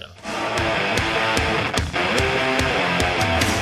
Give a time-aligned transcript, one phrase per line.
[0.00, 0.72] Network production.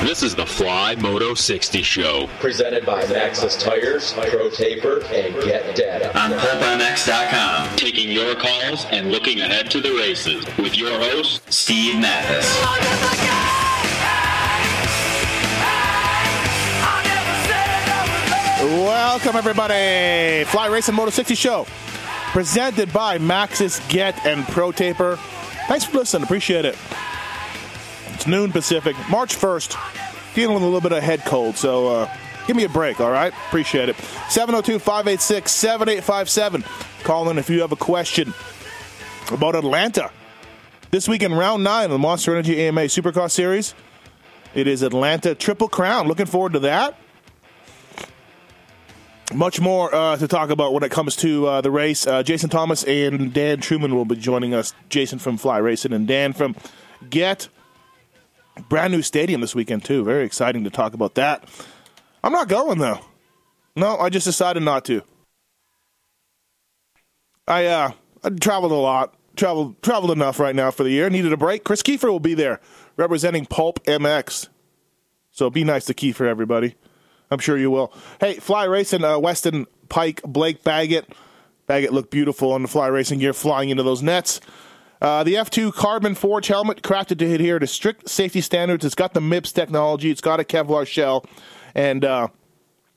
[0.06, 2.28] This is the Fly Moto 60 Show.
[2.40, 6.18] presented by Maxxis Tires, Pro Taper, and Get Data.
[6.18, 12.00] On PulpMX.com, taking your calls and looking ahead to the races with your host, Steve
[12.00, 12.46] Matthes.
[18.62, 20.44] Welcome, everybody.
[20.44, 21.66] Fly Racing Moto 60 Show,
[22.32, 25.18] presented by Maxxis Get and Pro Taper.
[25.70, 26.24] Thanks for listening.
[26.24, 26.76] Appreciate it.
[28.14, 29.74] It's noon Pacific, March 1st.
[30.32, 32.16] Feeling a little bit of head cold, so uh,
[32.48, 33.32] give me a break, all right?
[33.46, 33.94] Appreciate it.
[34.28, 36.64] 702 586 7857.
[37.04, 38.34] Call in if you have a question
[39.30, 40.10] about Atlanta.
[40.90, 43.72] This week in round nine of the Monster Energy AMA Supercross Series,
[44.56, 46.08] it is Atlanta Triple Crown.
[46.08, 46.98] Looking forward to that
[49.32, 52.06] much more uh, to talk about when it comes to uh, the race.
[52.06, 54.74] Uh, Jason Thomas and Dan Truman will be joining us.
[54.88, 56.56] Jason from Fly Racing and Dan from
[57.08, 57.48] Get.
[58.68, 60.04] Brand new stadium this weekend too.
[60.04, 61.48] Very exciting to talk about that.
[62.22, 63.00] I'm not going though.
[63.76, 65.02] No, I just decided not to.
[67.46, 69.14] I uh, I traveled a lot.
[69.36, 71.08] Traveled traveled enough right now for the year.
[71.08, 71.64] Needed a break.
[71.64, 72.60] Kris Keefer will be there
[72.96, 74.48] representing Pulp MX.
[75.30, 76.74] So be nice to Keefer, everybody.
[77.30, 77.92] I'm sure you will.
[78.18, 81.12] Hey, Fly Racing, uh, Weston Peick, Blake Baggett.
[81.66, 84.40] Baggett looked beautiful on the Fly Racing gear flying into those nets.
[85.00, 88.84] Uh, the F2 carbon forge helmet, crafted to adhere to strict safety standards.
[88.84, 90.10] It's got the MIPS technology.
[90.10, 91.24] It's got a Kevlar shell,
[91.74, 92.28] and uh,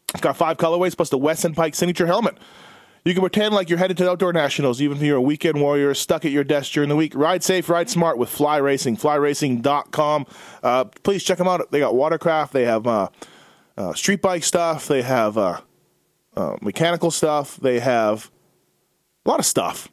[0.09, 2.37] it's got five colorways plus the Weston Peick signature helmet.
[3.05, 5.93] You can pretend like you're headed to outdoor nationals, even if you're a weekend warrior
[5.93, 7.13] stuck at your desk during the week.
[7.15, 8.97] Ride safe, ride smart with Fly Racing.
[8.97, 10.25] FlyRacing.com.
[10.63, 11.69] Uh, please check them out.
[11.71, 12.53] They got watercraft.
[12.53, 12.87] They have
[13.77, 14.87] uh, street bike stuff.
[14.87, 15.61] They have uh,
[16.35, 17.57] uh, mechanical stuff.
[17.57, 18.31] They have
[19.25, 19.89] a lot of stuff.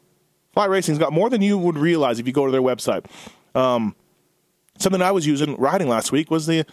[0.53, 3.05] Fly Racing's got more than you would realize if you go to their website.
[3.55, 3.95] Um,
[4.77, 6.65] something I was using riding last week was the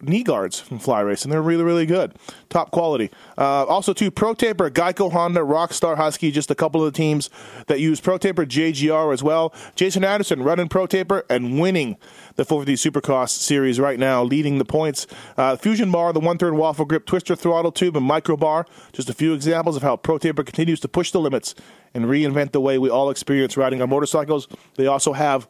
[0.00, 1.30] knee guards from Fly Racing.
[1.30, 2.14] They're really, really good.
[2.48, 3.10] Top quality.
[3.36, 7.30] Uh, also, too, Pro Taper, Geico Honda, Rockstar Husky, just a couple of the teams
[7.66, 9.54] that use Pro Taper, JGR as well.
[9.74, 11.96] Jason Anderson running Pro Taper and winning
[12.36, 15.06] the 450 Supercross series right now, leading the points.
[15.36, 18.66] Uh, Fusion Bar, the one third waffle grip, twister throttle tube, and micro bar.
[18.92, 21.54] Just a few examples of how Pro Taper continues to push the limits
[21.94, 24.48] and reinvent the way we all experience riding our motorcycles.
[24.76, 25.48] They also have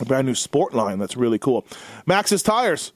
[0.00, 1.62] a brand new sport line that's really cool.
[2.06, 2.92] Maxxis Tires.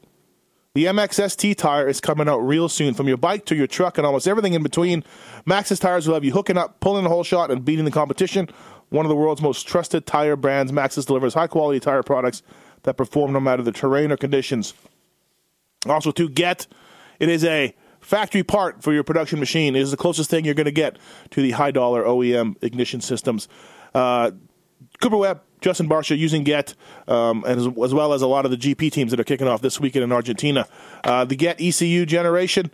[0.80, 2.94] The MXST tire is coming out real soon.
[2.94, 5.04] From your bike to your truck and almost everything in between,
[5.44, 8.48] Maxxis Tires will have you hooking up, pulling the whole shot, and beating the competition.
[8.88, 12.42] One of the world's most trusted tire brands, Maxxis delivers high quality tire products
[12.84, 14.72] that perform no matter the terrain or conditions.
[15.84, 16.66] Also, to get,
[17.18, 19.76] it is a factory part for your production machine.
[19.76, 20.96] It is the closest thing you're going to get
[21.32, 23.48] to the high dollar OEM ignition systems.
[23.94, 24.30] Uh,
[25.02, 26.74] Cooper Webb, Justin Barcia using Get,
[27.08, 29.62] um, as, as well as a lot of the GP teams that are kicking off
[29.62, 30.66] this weekend in Argentina.
[31.04, 32.70] Uh, the Get ECU generation,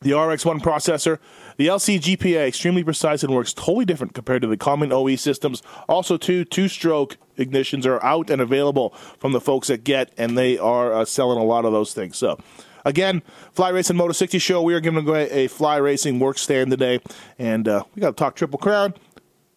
[0.00, 1.18] the RX1 processor,
[1.56, 5.62] the LC GPA, extremely precise and works totally different compared to the common OE systems.
[5.88, 10.58] Also, two two-stroke ignitions are out and available from the folks at Get, and they
[10.58, 12.16] are uh, selling a lot of those things.
[12.16, 12.38] So.
[12.84, 13.22] Again,
[13.52, 14.60] Fly Racing Moto 60 show.
[14.60, 16.98] We are giving away a Fly Racing work stand today,
[17.38, 18.94] and uh, we got to talk Triple Crown,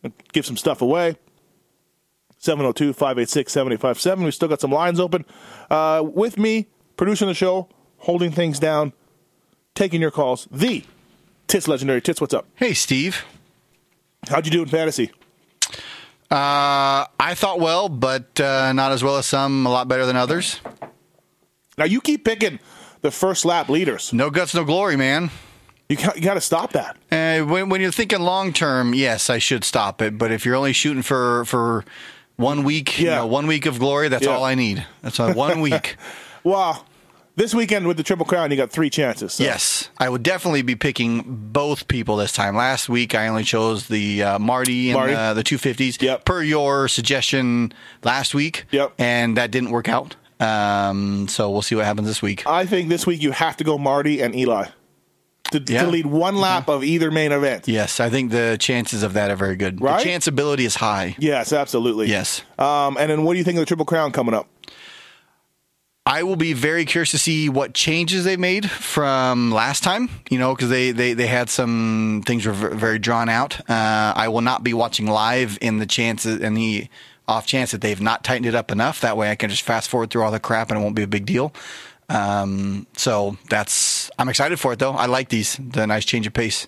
[0.04, 1.18] and give some stuff away.
[2.46, 4.24] 702 586 7057.
[4.24, 5.26] We still got some lines open.
[5.70, 7.68] Uh, with me, producing the show,
[7.98, 8.94] holding things down,
[9.74, 10.84] taking your calls, the
[11.48, 12.02] Tits Legendary.
[12.02, 12.48] Tits, what's up?
[12.56, 13.26] Hey, Steve.
[14.28, 15.12] How'd you do in fantasy?
[16.32, 20.16] Uh, I thought well, but uh, not as well as some, a lot better than
[20.16, 20.60] others.
[21.78, 22.60] Now, you keep picking
[23.02, 24.14] the first lap leaders.
[24.14, 25.30] No guts, no glory, man.
[25.90, 26.98] You got, you got to stop that.
[27.12, 30.18] Uh, when, when you're thinking long term, yes, I should stop it.
[30.18, 31.86] But if you're only shooting for for
[32.38, 33.16] one week, you Yeah.
[33.18, 34.32] know, one week of glory, that's Yeah.
[34.36, 34.86] all I need.
[35.02, 35.96] That's all, one week.
[36.44, 36.86] Well,
[37.38, 39.34] this weekend with the Triple Crown, you got three chances.
[39.34, 42.56] so- Yes, I would definitely be picking both people this time.
[42.56, 45.14] Last week, I only chose the uh, Marty and Marty.
[45.16, 46.24] uh, the 250s Yep.
[46.24, 47.74] per your suggestion
[48.04, 48.66] last week.
[48.70, 48.94] Yep.
[49.00, 50.16] And that didn't work out.
[50.40, 52.46] Um, so we'll see what happens this week.
[52.46, 54.68] I think this week you have to go Marty and Eli
[55.52, 55.84] to, Yeah.
[55.84, 57.68] to lead one lap of either main event.
[57.68, 59.82] Yes, I think the chances of that are very good.
[59.82, 59.98] Right?
[60.00, 61.16] The chance ability is high.
[61.20, 62.08] Yes, absolutely.
[62.10, 62.42] Yes.
[62.60, 64.48] Um, and then what do you think of the Triple Crown coming up?
[66.08, 70.10] I will be very curious to see what changes they made from last time.
[70.30, 73.60] You know, because they, they they had some things were very drawn out.
[73.68, 76.88] Uh, I will not be watching live in the chances in the
[77.28, 79.02] off chance that they've not tightened it up enough.
[79.02, 81.02] That way, I can just fast forward through all the crap and it won't be
[81.02, 81.52] a big deal.
[82.10, 84.92] Um, so that's I'm excited for it though.
[84.94, 85.58] I like these.
[85.58, 86.68] The nice change of pace.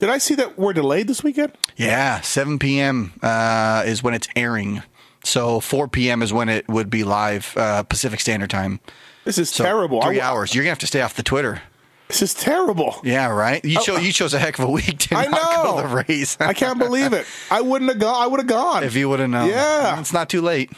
[0.00, 1.52] Did I see that we're delayed this weekend?
[1.76, 3.12] Yeah, 7 p.m.
[3.22, 4.82] Uh, is when it's airing.
[5.22, 6.22] So 4 p.m.
[6.22, 8.80] is when it would be live uh, Pacific Standard Time.
[9.24, 10.02] This is So terrible.
[10.02, 10.54] Three I- hours.
[10.54, 11.62] You're gonna have to stay off the Twitter.
[12.08, 12.96] This is terrible.
[13.04, 13.64] Yeah, right.
[13.64, 15.82] You chose you chose a heck of a week to I not go know.
[15.82, 16.36] to the race.
[16.40, 17.24] I can't believe it.
[17.50, 18.22] I wouldn't have gone.
[18.22, 18.82] I would have gone.
[18.84, 19.48] if you would have known.
[19.48, 19.98] Yeah.
[20.00, 20.70] it's not too late.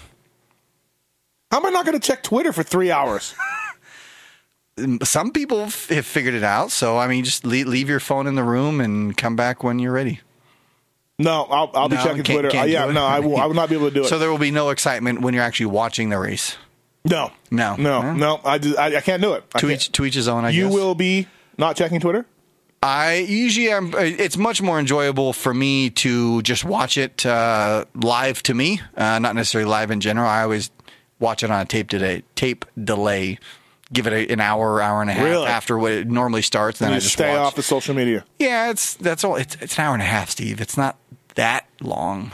[1.50, 3.34] How am I not going to check Twitter for three hours?
[5.05, 6.71] Some people f- have figured it out.
[6.71, 9.79] So I mean, just leave, leave your phone in the room and come back when
[9.79, 10.21] you're ready.
[11.19, 12.50] No, I'll, I'll be No, checking can't- Twitter.
[12.50, 13.37] can't Uh, yeah, no, I will.
[13.37, 14.09] I will not be able to do it.
[14.09, 16.56] So there will be no excitement when you're actually watching the race.
[17.05, 17.76] no, No.
[17.76, 18.41] no, no.
[18.44, 19.44] I, just, I, I can't do it.
[19.55, 19.73] I To can't.
[19.81, 20.44] each to each his own.
[20.44, 20.75] I you guess.
[20.75, 22.27] will be not checking Twitter.
[22.82, 23.93] I usually am.
[23.97, 29.19] It's much more enjoyable for me to just watch it uh, live to me, uh,
[29.20, 30.27] not necessarily live in general.
[30.29, 30.70] I always
[31.20, 33.38] watch it on a tape today, tape delay.
[33.94, 35.46] Give it a, an hour, hour and a half Really?
[35.46, 36.81] after what it normally starts.
[36.81, 37.38] Then you I just stay watch.
[37.38, 38.25] off the social media.
[38.38, 39.37] Yeah, it's that's all.
[39.37, 40.61] It's it's an hour and a half, Steve.
[40.61, 40.99] It's not
[41.37, 42.32] that long.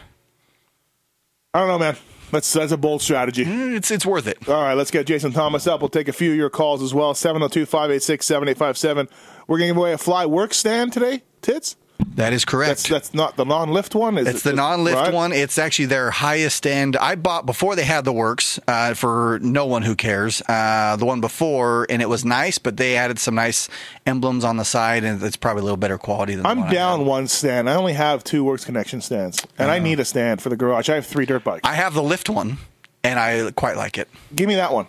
[1.55, 1.97] I don't know, man.
[2.31, 3.45] That's that's a bold strategy.
[3.45, 4.49] Mm, It's it's worth it.
[4.49, 5.81] All right, let's get Jason Thomas up.
[5.81, 7.13] We'll take a few of your calls as well.
[7.13, 9.09] 702 586 7857.
[9.49, 11.77] We're going to give away a fly work stand today, Tits.
[12.17, 12.69] That is correct.
[12.69, 14.19] That's that's not the non lift one.
[14.19, 15.13] Is It's it- the non-lift right?
[15.15, 15.33] one.
[15.33, 16.97] It's actually their highest end.
[16.97, 20.43] I bought before they had the works uh, for no one who cares.
[20.49, 23.69] Uh, the one before, and it was nice, but they added some nice
[24.07, 26.45] emblems on the side, and it's probably a little better quality than.
[26.47, 27.71] I'm one down one stand.
[27.71, 30.89] I only have two works connection stands, and I need a stand for the garage.
[30.91, 31.63] I have three dirt bikes.
[31.65, 32.59] I have the lift one,
[33.03, 34.09] and I quite like it.
[34.35, 34.87] Give me that one.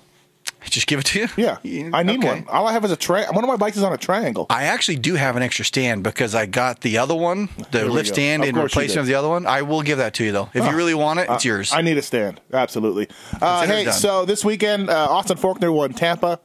[0.70, 1.28] Just give it to you.
[1.36, 1.58] Yeah,
[1.94, 2.28] I need Okay.
[2.28, 2.46] one.
[2.48, 4.46] All I have is a tri- One of my bikes is on a triangle.
[4.50, 8.10] I actually do have an extra stand because I got the other one, the lift
[8.10, 8.14] go.
[8.14, 9.46] stand, Of in replacement of the other one.
[9.48, 10.50] I will give that to you though.
[10.54, 11.74] If you really want it, it's yours.
[11.74, 12.40] Uh, I need a stand.
[12.54, 13.10] Absolutely.
[13.42, 13.94] Uh, hey, done.
[13.94, 16.40] so this weekend, uh, Austin Forkner won Tampa.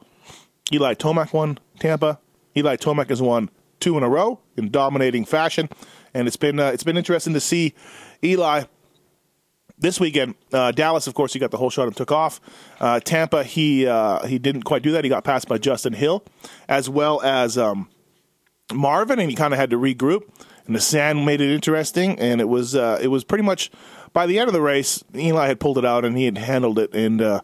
[0.73, 2.19] Eli Tomac won Tampa.
[2.57, 3.49] Eli Tomac has won
[3.79, 5.69] two in a row in dominating fashion,
[6.13, 7.73] and it's been uh, it's been interesting to see
[8.23, 8.63] Eli
[9.77, 10.35] this weekend.
[10.51, 12.39] Uh, Dallas, of course, he got the whole shot and took off.
[12.79, 15.03] Uh, Tampa, he uh, he didn't quite do that.
[15.03, 16.23] He got passed by Justin Hill,
[16.67, 17.89] as well as um,
[18.73, 20.23] Marvin, and he kind of had to regroup.
[20.65, 23.71] And the sand made it interesting, and it was uh, it was pretty much
[24.17, 26.79] by the end of the race, Eli had pulled it out and he had handled
[26.79, 27.41] it, and uh,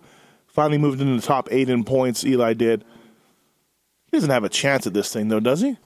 [0.47, 2.25] finally moved into the top eight in points.
[2.25, 2.83] Eli did.
[4.05, 5.77] He doesn't have a chance at this thing, though, does he?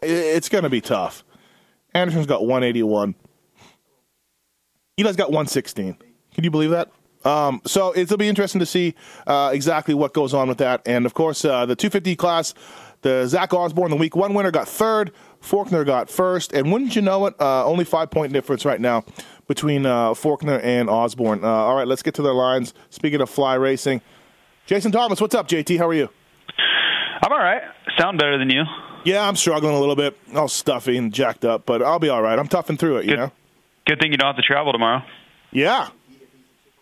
[0.00, 1.24] It's going to be tough.
[1.92, 3.14] Anderson's got 181.
[4.98, 5.96] Eli's got 116.
[6.34, 6.90] Can you believe that?
[7.24, 8.94] Um, so it'll be interesting to see
[9.26, 10.82] uh, exactly what goes on with that.
[10.86, 12.54] And of course, uh, the 250 class,
[13.02, 15.12] the Zach Osborne, the week one winner, got third.
[15.42, 16.52] Forkner got first.
[16.52, 19.04] And wouldn't you know it, uh, only five point difference right now
[19.46, 21.44] between uh, Forkner and Osborne.
[21.44, 22.74] Uh, all right, let's get to their lines.
[22.90, 24.00] Speaking of fly racing,
[24.66, 25.78] Jason Thomas, what's up, JT?
[25.78, 26.08] How are you?
[27.22, 27.62] I'm all right.
[27.98, 28.62] Sound better than you.
[29.04, 30.16] Yeah, I'm struggling a little bit.
[30.34, 32.38] All stuffy and jacked up, but I'll be all right.
[32.38, 33.18] I'm toughing through it, you Good.
[33.18, 33.32] know?
[33.88, 35.02] Good thing you don't have to travel tomorrow.
[35.50, 35.88] Yeah.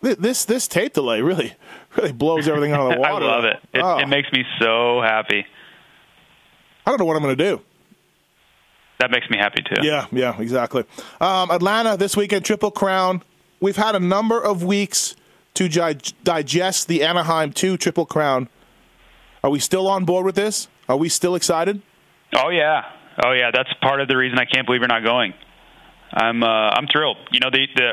[0.02, 1.54] This this tape delay really
[1.96, 3.24] really blows everything out of the water.
[3.24, 3.56] I love it.
[3.72, 5.46] It, Oh, it makes me so happy.
[6.84, 7.60] I don't know what I'm going to do.
[8.98, 9.82] That makes me happy too.
[9.86, 10.84] Yeah, yeah, exactly.
[11.20, 13.22] Um, Atlanta this weekend, Triple Crown.
[13.60, 15.16] We've had a number of weeks
[15.54, 18.48] to gi- digest the Anaheim 2 Triple Crown.
[19.44, 20.68] Are we still on board with this?
[20.88, 21.82] Are we still excited?
[22.34, 22.84] Oh yeah.
[23.24, 23.50] Oh yeah.
[23.52, 25.34] That's part of the reason I can't believe you're not going.
[26.12, 27.16] I'm uh, I'm thrilled.
[27.32, 27.90] You know the the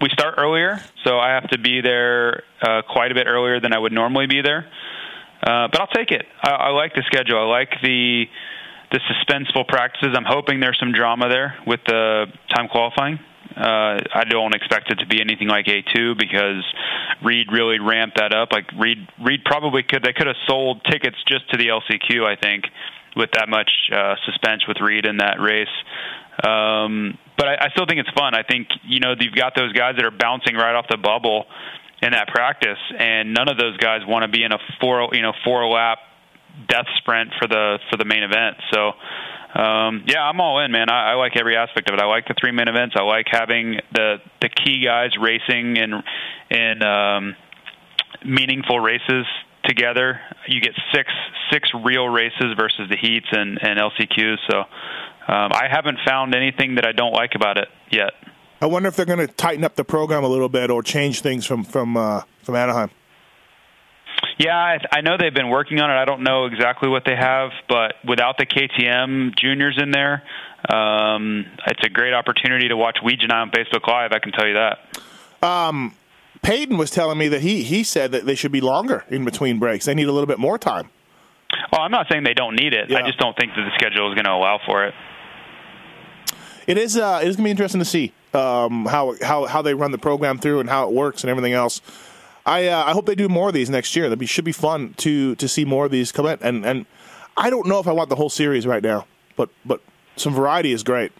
[0.00, 3.72] we start earlier, so I have to be there uh, quite a bit earlier than
[3.72, 4.66] I would normally be there.
[5.42, 6.26] Uh, but I'll take it.
[6.42, 7.38] I, I like the schedule.
[7.38, 8.24] I like the
[8.92, 10.14] the suspenseful practices.
[10.16, 13.18] I'm hoping there's some drama there with the time qualifying.
[13.56, 16.62] Uh, I don't expect it to be anything like A2 because
[17.24, 18.52] Reed really ramped that up.
[18.52, 22.26] Like Reed, Reed probably could they could have sold tickets just to the LCQ.
[22.26, 22.64] I think
[23.16, 25.72] with that much uh, suspense with Reed in that race.
[26.42, 28.34] Um, but I, I still think it's fun.
[28.34, 31.46] I think you know you've got those guys that are bouncing right off the bubble
[32.02, 35.22] in that practice, and none of those guys want to be in a four you
[35.22, 35.98] know four lap
[36.68, 38.56] death sprint for the for the main event.
[38.72, 38.92] So
[39.58, 40.90] um, yeah, I'm all in, man.
[40.90, 42.00] I, I like every aspect of it.
[42.00, 42.94] I like the three main events.
[42.98, 46.02] I like having the the key guys racing in
[46.50, 47.36] in um,
[48.24, 49.24] meaningful races
[49.64, 50.20] together.
[50.46, 51.10] You get six
[51.50, 54.38] six real races versus the heats and, and LCQs.
[54.50, 54.64] So
[55.28, 58.12] um, I haven't found anything that I don't like about it yet.
[58.60, 61.20] I wonder if they're going to tighten up the program a little bit or change
[61.20, 62.90] things from from uh, from Anaheim.
[64.38, 65.94] Yeah, I, I know they've been working on it.
[65.94, 70.22] I don't know exactly what they have, but without the KTM juniors in there,
[70.70, 74.12] um, it's a great opportunity to watch Weege and I on Facebook Live.
[74.12, 75.46] I can tell you that.
[75.46, 75.94] Um,
[76.42, 79.58] Payton was telling me that he he said that they should be longer in between
[79.58, 79.84] breaks.
[79.84, 80.90] They need a little bit more time.
[81.72, 82.90] Oh, I'm not saying they don't need it.
[82.90, 82.98] Yeah.
[82.98, 84.94] I just don't think that the schedule is going to allow for it.
[86.66, 89.74] It is uh, it is to be interesting to see um, how how how they
[89.74, 91.80] run the program through and how it works and everything else.
[92.44, 94.08] I uh, I hope they do more of these next year.
[94.08, 96.38] That should be fun to to see more of these come in.
[96.42, 96.86] And and
[97.36, 99.06] I don't know if I want the whole series right now,
[99.36, 99.80] but but
[100.16, 101.12] some variety is great.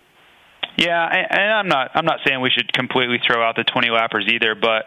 [0.76, 4.29] Yeah, and I'm not I'm not saying we should completely throw out the 20 lappers
[4.29, 4.85] either, but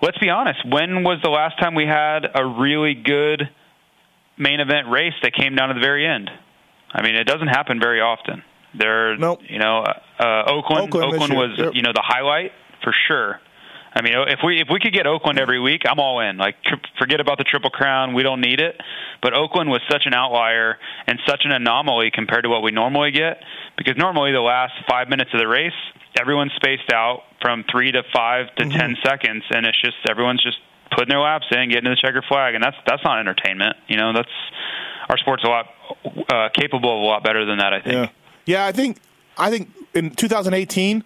[0.00, 0.60] let's be honest.
[0.64, 3.48] When was the last time we had a really good
[4.38, 6.30] main event race that came down to the very end?
[6.92, 8.42] I mean, it doesn't happen very often.
[8.78, 9.40] There, Nope.
[9.48, 9.84] you know,
[10.18, 10.94] uh, Oakland.
[10.94, 11.72] Oakland year, was yep.
[11.74, 12.52] you know the highlight
[12.82, 13.40] for sure.
[13.94, 16.36] I mean, if we if we could get Oakland every week, I'm all in.
[16.36, 16.56] Like,
[16.98, 18.12] forget about the Triple Crown.
[18.12, 18.78] We don't need it.
[19.22, 23.10] But Oakland was such an outlier and such an anomaly compared to what we normally
[23.10, 23.38] get.
[23.78, 25.72] Because normally the last five minutes of the race,
[26.20, 28.76] everyone's spaced out from three to five to Mm-hmm.
[28.78, 30.58] ten seconds, and it's just everyone's just
[30.90, 33.76] putting their laps in, getting to the checkered flag, and that's that's not entertainment.
[33.88, 34.28] You know, that's
[35.08, 35.66] our sport's a lot
[36.28, 37.72] uh, capable of a lot better than that.
[37.72, 37.94] I think.
[37.94, 38.08] Yeah,
[38.46, 38.64] yeah.
[38.66, 38.98] I think
[39.36, 41.04] I think in 2018,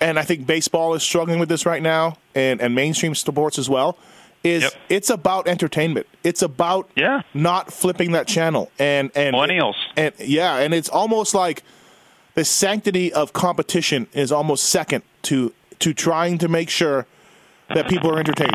[0.00, 3.68] and I think baseball is struggling with this right now, and and mainstream sports as
[3.68, 3.98] well.
[4.42, 4.72] Is Yep.
[4.90, 6.06] it's about entertainment.
[6.22, 7.22] It's about Yeah.
[7.32, 9.74] not flipping that channel and and Millennials.
[9.96, 11.62] and yeah, and it's almost like
[12.34, 17.06] the sanctity of competition is almost second to to trying to make sure
[17.74, 18.54] that people are entertained.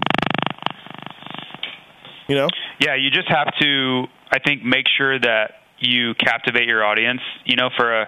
[2.28, 2.48] You know,
[2.80, 7.22] Yeah, you just have to, I think, make sure that you captivate your audience.
[7.46, 8.08] You know, for a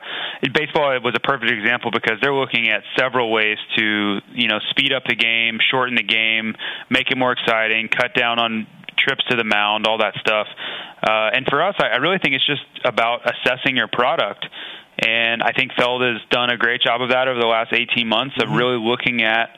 [0.53, 4.59] baseball, it was a perfect example because they're looking at several ways to, you know,
[4.69, 6.55] speed up the game, shorten the game,
[6.89, 10.47] make it more exciting, cut down on trips to the mound, all that stuff.
[11.01, 14.45] Uh, and for us, I, I really think it's just about assessing your product.
[15.03, 18.07] And I think Feld has done a great job of that over the last 18
[18.07, 19.49] months of really looking at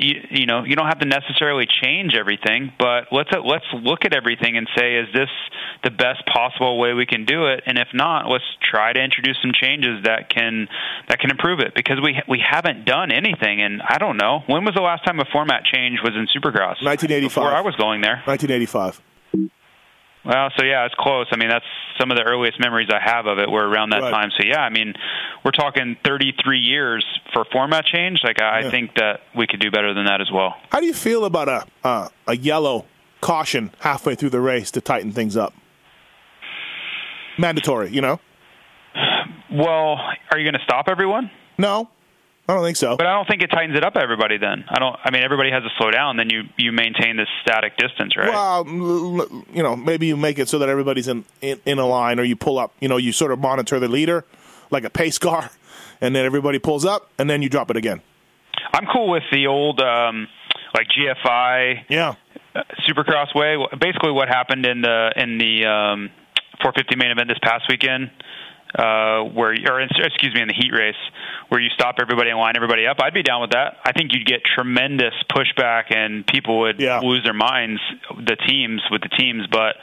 [0.00, 4.14] you, you know you don't have to necessarily change everything, but let's let's look at
[4.14, 5.28] everything and say, is this
[5.84, 7.62] the best possible way we can do it?
[7.66, 10.68] And if not, let's try to introduce some changes that can
[11.08, 13.60] that can improve it because we we haven't done anything.
[13.62, 16.82] And I don't know when was the last time a format change was in Supercross?
[16.82, 17.34] 1985.
[17.34, 18.22] Before I was going there.
[18.24, 19.00] 1985.
[20.24, 21.26] Well, so yeah, it's close.
[21.32, 21.64] I mean, that's
[21.98, 24.10] some of the earliest memories I have of it were around that Right.
[24.10, 24.30] time.
[24.38, 24.92] So yeah, I mean,
[25.44, 28.20] we're talking 33 years for format change.
[28.22, 28.68] Like I, Yeah.
[28.68, 30.56] I think that we could do better than that as well.
[30.70, 32.84] How do you feel about a uh, a yellow
[33.22, 35.54] caution halfway through the race to tighten things up?
[37.38, 38.20] Mandatory, you know?
[39.50, 39.96] Well,
[40.30, 41.30] are you going to stop everyone?
[41.58, 41.88] No,
[42.50, 42.96] I don't think so.
[42.96, 43.96] But I don't think it tightens it up.
[43.96, 44.64] Everybody then.
[44.68, 44.96] I don't.
[45.04, 46.16] I mean, everybody has to slow down.
[46.16, 48.28] Then you you maintain this static distance, right?
[48.28, 51.86] Well, l- you know, maybe you make it so that everybody's in, in in a
[51.86, 52.72] line, or you pull up.
[52.80, 54.24] You know, you sort of monitor the leader
[54.70, 55.50] like a pace car,
[56.00, 58.00] and then everybody pulls up, and then you drop it again.
[58.72, 60.26] I'm cool with the old um,
[60.74, 62.14] like GFI Yeah,
[62.54, 63.56] uh, Supercross way.
[63.80, 66.10] Basically, what happened in the in the um,
[66.62, 68.10] 450 main event this past weekend,
[68.78, 70.94] uh, where or excuse me, in the heat race,
[71.48, 72.98] where you stop everybody and line everybody up.
[73.02, 73.78] I'd be down with that.
[73.84, 77.00] I think you'd get tremendous pushback and people would Yeah.
[77.00, 77.80] lose their minds.
[78.16, 79.76] The teams with the teams, but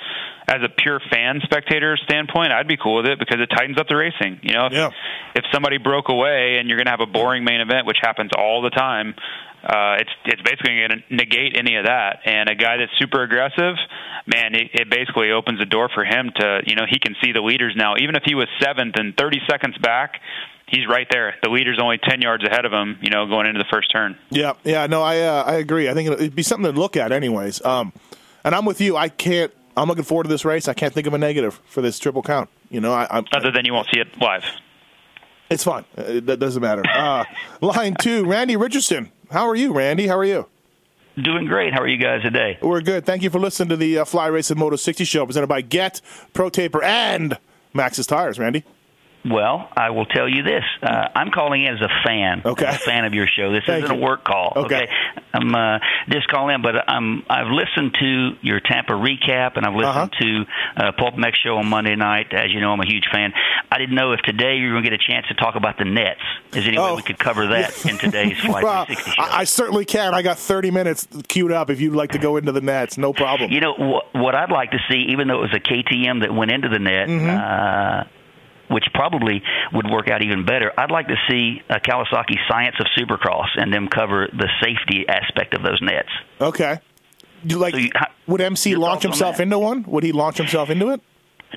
[0.47, 3.87] as a pure fan spectator standpoint, I'd be cool with it because it tightens up
[3.89, 4.39] the racing.
[4.43, 4.89] You know, if, Yeah.
[5.35, 8.31] if somebody broke away and you're going to have a boring main event, which happens
[8.37, 9.13] all the time,
[9.67, 12.19] uh, it's it's basically going to negate any of that.
[12.25, 13.75] And a guy that's super aggressive,
[14.25, 17.33] man, it, it basically opens the door for him to, you know, he can see
[17.33, 17.95] the leaders now.
[17.99, 20.21] Even if he was seventh and 30 seconds back,
[20.67, 21.35] he's right there.
[21.43, 24.17] The leader's only 10 yards ahead of him, you know, going into the first turn.
[24.29, 24.87] yeah, yeah.
[24.87, 25.89] No, I uh, I agree.
[25.89, 27.63] I think it'd be something to look at, anyways.
[27.65, 27.91] Um,
[28.45, 28.95] and I'm with you.
[28.95, 29.51] I can't.
[29.75, 30.67] I'm looking forward to this race.
[30.69, 32.49] I can't think of a negative for this triple count.
[32.69, 34.43] You know, I, I'm, Other than you won't see it live.
[35.49, 35.85] it's fine.
[35.97, 36.83] Uh, that doesn't matter.
[36.87, 37.25] Uh,
[37.61, 39.11] line two, Randy Richardson.
[39.31, 40.07] How are you, Randy?
[40.07, 40.47] How are you?
[41.21, 41.73] Doing great.
[41.73, 42.59] How are you guys today?
[42.61, 43.05] We're good.
[43.05, 45.99] Thank you for listening to the uh, Fly Racing Moto 60 show presented by Get,
[46.33, 47.37] Pro Taper, and
[47.73, 48.63] Maxxis Tires, Randy.
[49.25, 50.63] Well, I will tell you this.
[50.81, 52.41] Uh, I'm calling in as a fan.
[52.45, 52.65] Okay.
[52.65, 53.51] A fan of your show.
[53.51, 54.01] This Thank isn't you.
[54.01, 54.53] a work call.
[54.55, 54.87] Okay.
[55.33, 59.75] I'm uh, just calling in, but I'm I've listened to your Tampa recap, and I've
[59.75, 60.45] listened to
[60.77, 62.33] uh, Pulp MX show on Monday night.
[62.33, 63.33] As you know, I'm a huge fan.
[63.69, 65.77] I didn't know if today you were going to get a chance to talk about
[65.77, 66.21] the Nets.
[66.53, 66.95] Is there any way Oh.
[66.95, 69.21] we could cover that in today's Flight Well, 360 show?
[69.23, 70.13] I, I certainly can.
[70.15, 72.97] I got 30 minutes queued up if you'd like to go into the Nets.
[72.97, 73.51] No problem.
[73.51, 76.33] You know wh- what I'd like to see, even though it was a KTM that
[76.33, 77.29] went into the net, Mm-hmm.
[77.29, 78.03] uh,
[78.69, 79.41] which probably
[79.73, 80.71] would work out even better.
[80.77, 85.53] I'd like to see a Kawasaki Science of Supercross and them cover the safety aspect
[85.53, 86.09] of those nets.
[86.41, 86.79] Okay.
[87.43, 87.91] You like So you-
[88.27, 89.83] would MC launch himself into one?
[89.87, 91.01] Would he launch himself into it?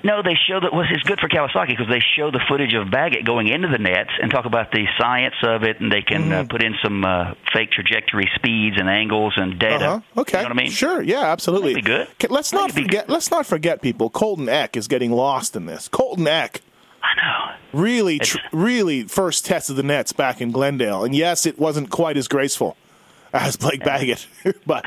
[0.05, 0.71] No, they show that.
[0.73, 3.77] Well, it's good for Kawasaki because they show the footage of Baggett going into the
[3.77, 6.31] nets and talk about the science of it, and they can Mm-hmm.
[6.31, 9.85] uh, put in some uh, fake trajectory speeds and angles and data.
[9.85, 10.21] Uh-huh.
[10.21, 10.37] Okay.
[10.37, 10.71] you know what I mean?
[10.71, 11.01] Sure.
[11.01, 11.23] Yeah.
[11.25, 11.73] Absolutely.
[11.73, 12.07] That'd be good.
[12.13, 13.09] Okay, let's not That'd forget.
[13.09, 14.09] Let's not forget, people.
[14.09, 15.89] Colton Aeck is getting lost in this.
[15.89, 16.61] Colton Aeck
[17.03, 17.15] I
[17.73, 17.79] know.
[17.79, 22.17] really, tr- really first tested the nets back in Glendale, and yes, it wasn't quite
[22.17, 22.77] as graceful
[23.33, 24.27] as Blake Baggett,
[24.65, 24.85] but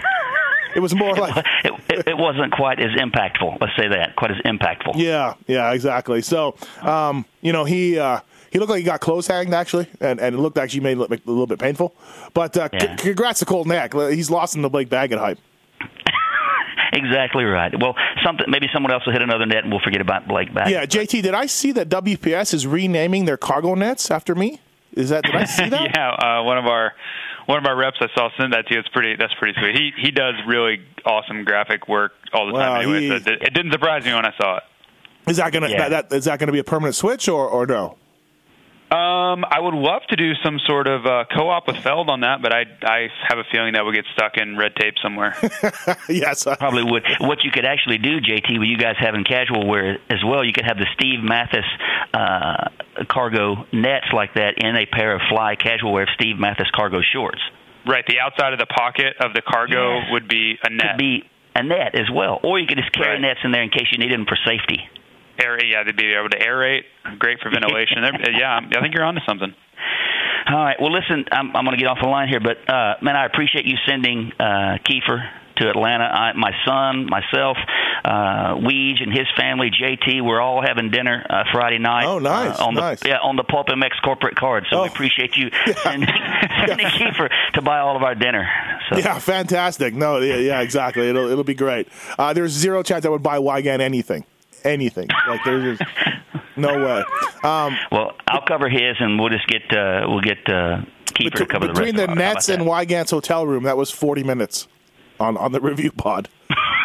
[0.77, 3.59] it was more like It, it, it wasn't quite as impactful.
[3.61, 4.17] Let's say that.
[4.17, 4.93] Quite as impactful.
[4.97, 6.21] Yeah, yeah, exactly.
[6.23, 10.21] So, um, you know, he uh, he looked like he got close hanged actually, and,
[10.21, 11.95] and it looked actually made it look a little bit painful.
[12.35, 14.15] But uh, c- congrats to Colton Aeck.
[14.15, 15.39] He's lost in the Blake Baggett hype.
[16.95, 17.73] Exactly right.
[17.79, 20.69] Well, something maybe someone else will hit another net and we'll forget about Blake back.
[20.69, 24.61] Yeah, JT, did I see that WPS is renaming their cargo nets after me?
[24.93, 25.91] Is that did I see that?
[25.95, 26.93] yeah, uh, one of our
[27.47, 28.81] one of our reps I saw send that to you.
[28.81, 29.17] It's pretty.
[29.17, 29.75] That's pretty sweet.
[29.75, 32.83] He he does really awesome graphic work all the Wow, time.
[32.83, 34.63] Anyway, he- so it, it didn't surprise me when I saw it.
[35.27, 35.89] Is that gonna Yeah.
[35.89, 37.97] that, that is that gonna be a permanent switch or or no?
[38.95, 42.43] Um, I would love to do some sort of uh, co-op with Feld on that,
[42.43, 45.35] but I I have a feeling that would get stuck in red tape somewhere.
[46.09, 46.47] yes.
[46.47, 47.03] I- Probably would.
[47.19, 50.53] What you could actually do, JT, with you guys having casual wear as well, you
[50.53, 51.65] could have the Steve Matthes
[52.13, 52.69] uh,
[53.09, 57.01] cargo nets like that in a pair of fly casual wear of Steve Matthes cargo
[57.03, 57.41] shorts.
[57.87, 60.09] right, the outside of the pocket of the cargo Yes.
[60.13, 60.93] would be a net.
[60.93, 61.25] Could be
[61.57, 63.21] a net as well, or you could just carry Right.
[63.21, 64.89] nets in there in case you need them for safety.
[65.39, 66.83] Air, yeah, they'd be able to aerate.
[67.19, 67.99] Great for ventilation.
[68.39, 69.53] Yeah, I think you're onto something.
[70.47, 70.77] All right.
[70.81, 73.25] Well, listen, I'm, I'm going to get off the line here, but uh, man, I
[73.27, 75.23] appreciate you sending uh, Keefer
[75.57, 76.05] to Atlanta.
[76.05, 77.57] I, my son, myself,
[78.05, 82.05] uh, Weege, and his family, JT, we're all having dinner uh, Friday night.
[82.05, 83.01] Oh, nice, uh, on nice.
[83.01, 84.67] the yeah on the Pulp MX corporate card.
[84.71, 84.83] So Oh.
[84.83, 85.51] we appreciate you
[85.83, 86.09] sending,
[86.67, 88.47] sending Keefer to buy all of our dinner.
[88.91, 89.95] So Yeah, fantastic.
[89.95, 91.09] No, yeah, yeah, exactly.
[91.09, 91.89] It'll it'll be great.
[92.19, 94.25] Uh, there's zero chance I would buy Weigandt anything,
[94.65, 95.09] anything.
[95.29, 95.91] Like there's just
[96.57, 97.05] no way.
[97.43, 101.47] Um, well, I'll cover his, and we'll just get uh, we'll get uh, Keefer to
[101.47, 102.07] cover the between the.
[102.07, 102.67] How Nets and?
[102.67, 104.69] Weigandt's hotel room, that was 40 minutes
[105.21, 106.29] on on the review pod.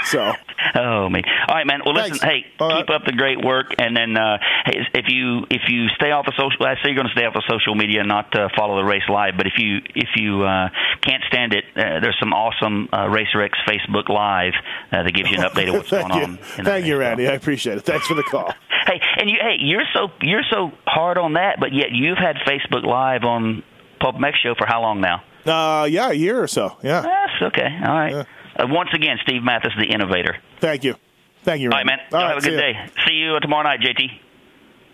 [0.05, 0.33] So
[0.75, 1.21] Oh me.
[1.47, 1.81] All right, man.
[1.85, 2.17] Well, listen.
[2.17, 2.23] Thanks.
[2.23, 2.95] Hey, All keep right.
[2.95, 6.33] up the great work, and then uh, hey, if you if you stay off of
[6.35, 8.77] social, I say you're going to stay off of social media and not uh, follow
[8.77, 9.35] the race live.
[9.37, 10.69] But if you if you uh,
[11.01, 14.53] can't stand it, uh, there's some awesome uh, Racer X Facebook Live
[14.91, 16.39] uh, that gives you an update of what's going you, on.
[16.57, 16.97] the thank you.
[16.97, 17.27] Randy.
[17.27, 17.81] I appreciate it.
[17.85, 18.53] Thanks for the call.
[18.87, 22.37] Hey, and you hey, you're so you're so hard on that, but yet you've had
[22.37, 23.61] Facebook Live on
[23.99, 25.21] Pulp MX Show for how long now?
[25.45, 26.75] Uh, yeah, a year or so.
[26.81, 27.67] Yeah, That's okay.
[27.85, 28.11] All right.
[28.13, 28.23] Yeah.
[28.59, 30.37] Uh, once again, Steve Matthes, the innovator.
[30.59, 30.95] thank you,
[31.43, 31.69] thank you.
[31.69, 31.99] All right, man.
[32.11, 32.59] All Y'all right, have a good ya.
[32.59, 32.91] day.
[33.07, 33.97] See you tomorrow night, JT.
[33.97, 34.09] See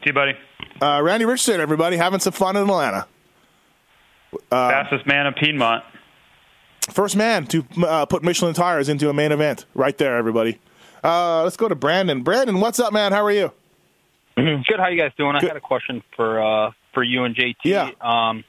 [0.06, 0.34] you, buddy.
[0.82, 3.08] Uh, Randy Richardson, everybody, having some fun in Atlanta.
[4.52, 5.84] Uh, Fastest man of Piedmont.
[6.92, 10.60] First man to uh, put Michelin tires into a main event, right there, everybody.
[11.04, 12.22] Uh, let's go to Brandon.
[12.22, 13.12] Brandon, what's up, man?
[13.12, 13.52] How are you?
[14.36, 14.64] Good.
[14.78, 15.34] How you guys doing?
[15.40, 15.46] Good.
[15.46, 17.56] I had a question for uh, for you and JT.
[17.64, 17.90] Yeah.
[18.02, 18.44] Um,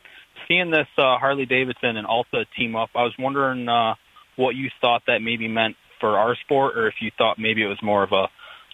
[0.48, 3.94] seeing this uh, Harley Davidson and Alta team up, I was wondering uh,
[4.37, 7.66] what you thought that maybe meant for our sport, or if you thought maybe it
[7.66, 8.29] was more of a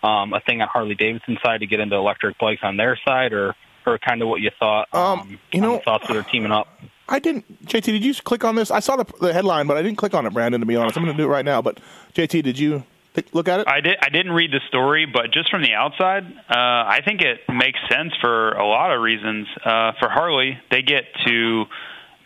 [0.06, 3.32] um, a thing on Harley Davidson side to get into electric bikes on their side,
[3.32, 3.54] or
[3.86, 4.92] or kind of what you thought.
[4.94, 6.68] Um, you know- thoughts that are teaming up.
[7.08, 7.66] I didn't.
[7.66, 8.70] JT, did you click on this?
[8.70, 10.60] I saw the, the headline, but I didn't click on it, Brandon.
[10.60, 11.60] To be honest, I'm going to do it right now.
[11.60, 11.78] But
[12.14, 13.68] JT, did you take, look at it?
[13.68, 13.96] I did.
[14.00, 17.78] I didn't read the story, but just from the outside, uh, I think it makes
[17.90, 19.46] sense for a lot of reasons.
[19.62, 21.64] Uh, for Harley, they get to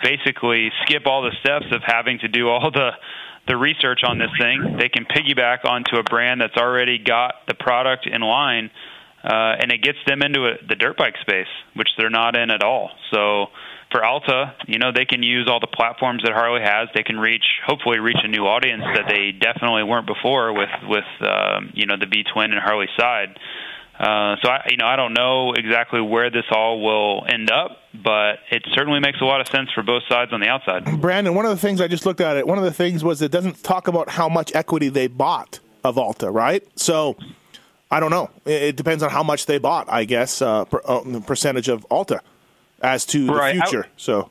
[0.02, 2.90] basically skip all the steps of having to do all the
[3.48, 4.76] the research on this thing.
[4.78, 8.70] They can piggyback onto a brand that's already got the product in line,
[9.24, 12.50] uh, and it gets them into a, the dirt bike space, which they're not in
[12.50, 12.90] at all.
[13.12, 13.46] So
[13.92, 16.88] for Alta, you know, they can use all the platforms that Harley has.
[16.94, 21.08] They can reach, hopefully, reach a new audience that they definitely weren't before with with
[21.20, 23.38] um, you know the V twin and Harley side.
[23.98, 27.78] Uh, so I, you know, I don't know exactly where this all will end up,
[27.94, 31.00] but it certainly makes a lot of sense for both sides on the outside.
[31.00, 32.46] Brandon, one of the things I just looked at it.
[32.46, 35.96] One of the things was it doesn't talk about how much equity they bought of
[35.96, 36.62] Alta, right?
[36.78, 37.16] So
[37.90, 38.28] I don't know.
[38.44, 41.86] It, it depends on how much they bought, I guess, uh, per, uh, percentage of
[41.90, 42.20] Alta
[42.82, 43.56] as to Right.
[43.56, 43.86] the I- future.
[43.96, 44.30] so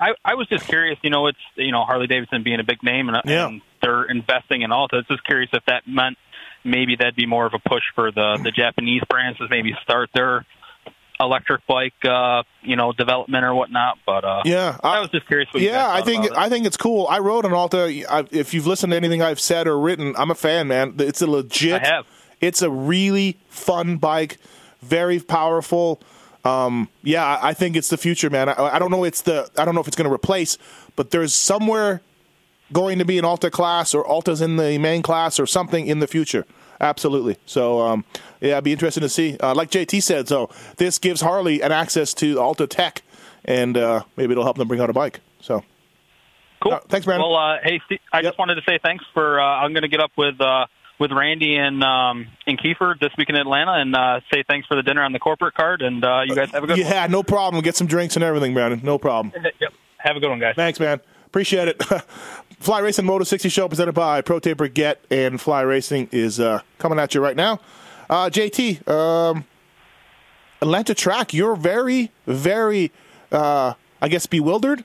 [0.00, 0.98] I, I was just curious.
[1.02, 3.46] You know, it's you know Harley Davidson being a big name, and, Yeah.
[3.46, 4.98] and they're investing in Alta.
[4.98, 6.18] It's just curious if that meant
[6.64, 10.10] maybe that'd be more of a push for the the Japanese brands to maybe start
[10.14, 10.44] their
[11.20, 13.98] electric bike, uh, you know, development or whatnot.
[14.04, 15.48] But uh, Yeah, I, was just curious.
[15.52, 16.30] What yeah, I think.
[16.36, 17.06] I think it's cool.
[17.08, 18.04] I rode an Alta.
[18.08, 20.94] I, if you've listened to anything I've said or written, I'm a fan, man.
[20.98, 21.82] It's a legit.
[21.82, 22.06] I have.
[22.40, 24.38] It's a really fun bike,
[24.82, 26.00] very powerful.
[26.44, 28.48] Um, yeah, I I think it's the future, man.
[28.48, 29.04] I, I don't know.
[29.04, 30.58] It's the I don't know if it's going to replace,
[30.96, 32.02] but there's somewhere
[32.72, 35.98] going to be an Alta class or Alta's in the main class or something in
[36.00, 36.46] the future.
[36.80, 37.36] Absolutely.
[37.46, 38.04] So um,
[38.40, 39.36] yeah, it'd be interesting to see.
[39.38, 43.02] Uh, like JT said, so this gives Harley an access to Alta tech,
[43.44, 45.20] and uh, maybe it'll help them bring out a bike.
[45.40, 45.62] So
[46.64, 46.72] Cool.
[46.72, 47.28] Uh, thanks, Brandon.
[47.28, 49.38] Well, uh, hey, Steve, I just wanted to say thanks for.
[49.38, 50.66] Uh, I'm going to get up with uh,
[50.98, 54.74] with Randy and um, and Keefer this week in Atlanta, and uh, say thanks for
[54.74, 55.82] the dinner on the corporate card.
[55.82, 56.78] And uh, you guys have a good.
[56.78, 57.62] yeah, no problem.
[57.62, 58.80] Get some drinks and everything, Brandon.
[58.82, 59.32] No problem.
[59.60, 59.72] Yep.
[59.98, 60.54] Have a good one, guys.
[60.54, 61.00] Thanks, man.
[61.34, 61.82] Appreciate it.
[62.60, 66.60] Fly Racing Moto 60 show presented by Pro Taper Get and Fly Racing is uh,
[66.78, 67.58] coming at you right now.
[68.08, 69.44] Uh, JT, um,
[70.62, 72.92] Atlanta track, you're very, very,
[73.32, 74.84] uh, I guess, bewildered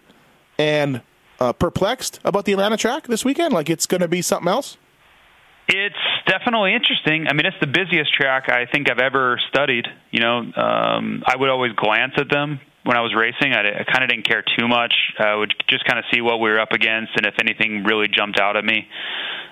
[0.57, 1.03] and
[1.39, 3.53] uh, perplexed about the Atlanta track this weekend.
[3.53, 4.77] Like it's going to be something else.
[5.67, 7.27] It's definitely interesting.
[7.29, 9.85] I mean, it's the busiest track I think I've ever studied.
[10.09, 12.59] You know, um, I would always glance at them
[12.89, 13.53] when I was racing.
[13.53, 14.95] I, I kind of didn't care too much.
[15.19, 18.07] I would just kind of see what we were up against and if anything really
[18.09, 18.87] jumped out at me.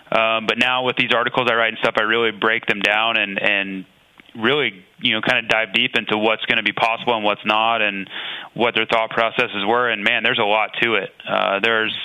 [0.09, 3.15] Um, but now with these articles I write and stuff, I really break them down
[3.15, 3.85] and and
[4.33, 7.45] really you know kind of dive deep into what's going to be possible and what's
[7.45, 8.09] not and
[8.55, 11.95] what their thought processes were and man there's a lot to it uh there's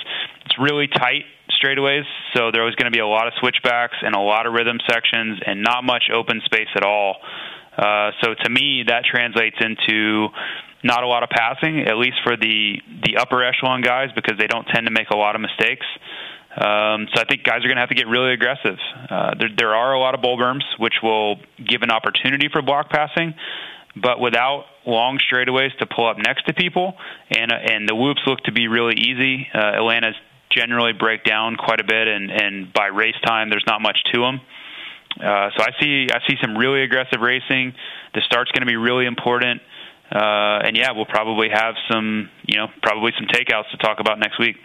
[0.45, 1.25] it's really tight
[1.61, 4.53] straightaways so there was going to be a lot of switchbacks and a lot of
[4.53, 7.17] rhythm sections and not much open space at all
[7.77, 10.27] uh so to me that translates into
[10.83, 14.47] not a lot of passing at least for the the upper echelon guys because they
[14.47, 15.85] don't tend to make a lot of mistakes
[16.55, 18.77] um, so I think guys are going to have to get really aggressive.
[19.09, 22.61] Uh, there, there are a lot of bull berms, which will give an opportunity for
[22.61, 23.33] block passing,
[23.95, 26.93] but without long straightaways to pull up next to people,
[27.31, 29.47] and uh, and the whoops look to be really easy.
[29.53, 30.15] Uh, Atlanta's
[30.51, 34.21] generally break down quite a bit, and and by race time, there's not much to
[34.21, 34.39] them.
[35.19, 37.73] Uh, so I see I see some really aggressive racing.
[38.13, 39.61] The start's going to be really important.
[40.11, 44.19] Uh, and yeah, we'll probably have some, you know, probably some takeouts to talk about
[44.19, 44.57] next week.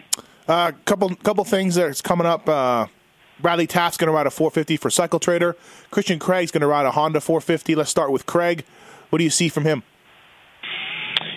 [0.47, 2.47] A uh, couple couple things that's coming up.
[2.47, 2.87] Uh,
[3.39, 5.55] Bradley Taft's going to ride a 450 for Cycle Trader.
[5.91, 7.75] Christian Craig's going to ride a Honda 450.
[7.75, 8.65] Let's start with Craig.
[9.09, 9.83] What do you see from him?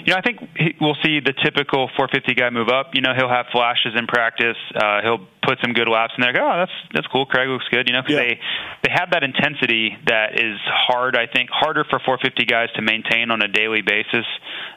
[0.05, 0.41] You know, I think
[0.81, 2.91] we'll see the typical 450 guy move up.
[2.95, 4.57] You know, he'll have flashes in practice.
[4.75, 6.33] Uh, he'll put some good laps in there.
[6.33, 7.27] Go, oh, that's that's cool.
[7.27, 7.87] Craig looks good.
[7.89, 8.35] You know, because Yeah.
[8.35, 8.41] they
[8.83, 11.17] they have that intensity that is hard.
[11.17, 14.27] I think harder for 450 guys to maintain on a daily basis.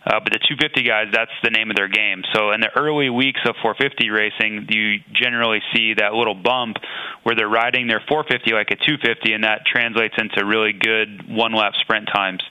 [0.06, 2.22] Uh, but the 250 guys, that's the name of their game.
[2.34, 6.78] So in the early weeks of 450 racing, you generally see that little bump
[7.24, 11.54] where they're riding their 450 like a 250, and that translates into really good one
[11.54, 12.44] lap sprint times.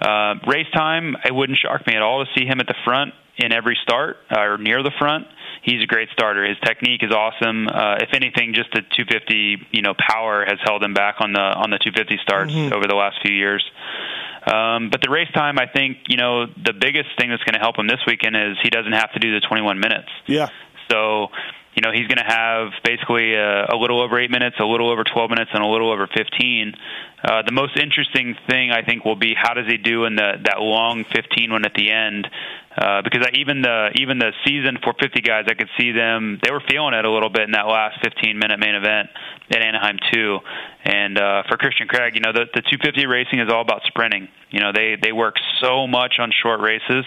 [0.00, 3.12] Uh, race time, it wouldn't shock me at all to see him at the front
[3.36, 5.26] in every start uh, or near the front.
[5.62, 6.46] He's a great starter.
[6.46, 7.68] His technique is awesome.
[7.68, 11.40] Uh, if anything, just the 250, you know, power has held him back on the
[11.40, 13.62] on the 250 starts over the last few years.
[14.46, 17.60] Um, but the race time, I think, you know, the biggest thing that's going to
[17.60, 20.08] help him this weekend is he doesn't have to do the 21 minutes.
[20.26, 20.48] Yeah.
[20.90, 21.28] So,
[21.74, 24.90] you know, he's going to have basically a, a little over eight minutes, a little
[24.90, 26.74] over 12 minutes, and a little over 15.
[27.22, 30.40] Uh, the most interesting thing I think will be how does he do in the
[30.44, 32.28] that long 15 one at the end.
[32.70, 36.38] Uh, because I, even the even the season 450 guys, I could see them.
[36.42, 39.10] They were feeling it a little bit in that last 15 minute main event
[39.50, 40.38] at Anaheim too.
[40.84, 44.28] And uh, for Christian Craig, you know the the 250 racing is all about sprinting.
[44.50, 47.04] You know they they work so much on short races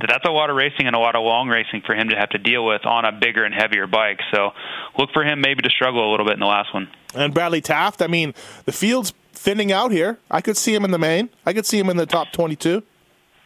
[0.00, 2.16] that that's a lot of racing and a lot of long racing for him to
[2.16, 4.20] have to deal with on a bigger and heavier bike.
[4.32, 4.50] So
[4.98, 6.88] look for him maybe to struggle a little bit in the last one.
[7.14, 8.32] And Bradley Taft, I mean,
[8.64, 10.18] the field's thinning out here.
[10.30, 11.28] I could see him in the main.
[11.44, 12.82] I could see him in the top 22.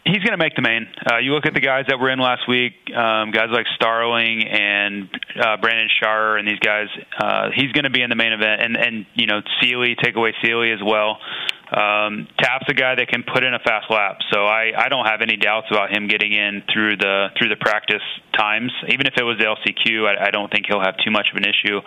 [0.07, 0.87] He's going to make the main.
[1.11, 4.47] Uh, you look at the guys that were in last week, um, guys like Starling
[4.47, 6.87] and uh, Brandon Scharer and these guys.
[7.19, 10.15] Uh, he's going to be in the main event, and and you know Seely, take
[10.15, 11.19] away Seely as well.
[11.67, 15.05] Um, Taft's a guy that can put in a fast lap, so I, I don't
[15.05, 18.03] have any doubts about him getting in through the through the practice
[18.39, 18.71] times.
[18.87, 21.37] Even if it was the LCQ, I, I don't think he'll have too much of
[21.37, 21.81] an issue,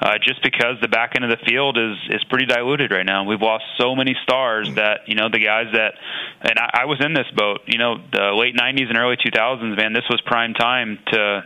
[0.00, 3.24] uh, just because the back end of the field is is pretty diluted right now.
[3.24, 6.00] We've lost so many stars that you know the guys that,
[6.40, 7.60] and I, I was in this boat.
[7.66, 11.44] You know, the late '90s and early 2000s, man, this was prime time to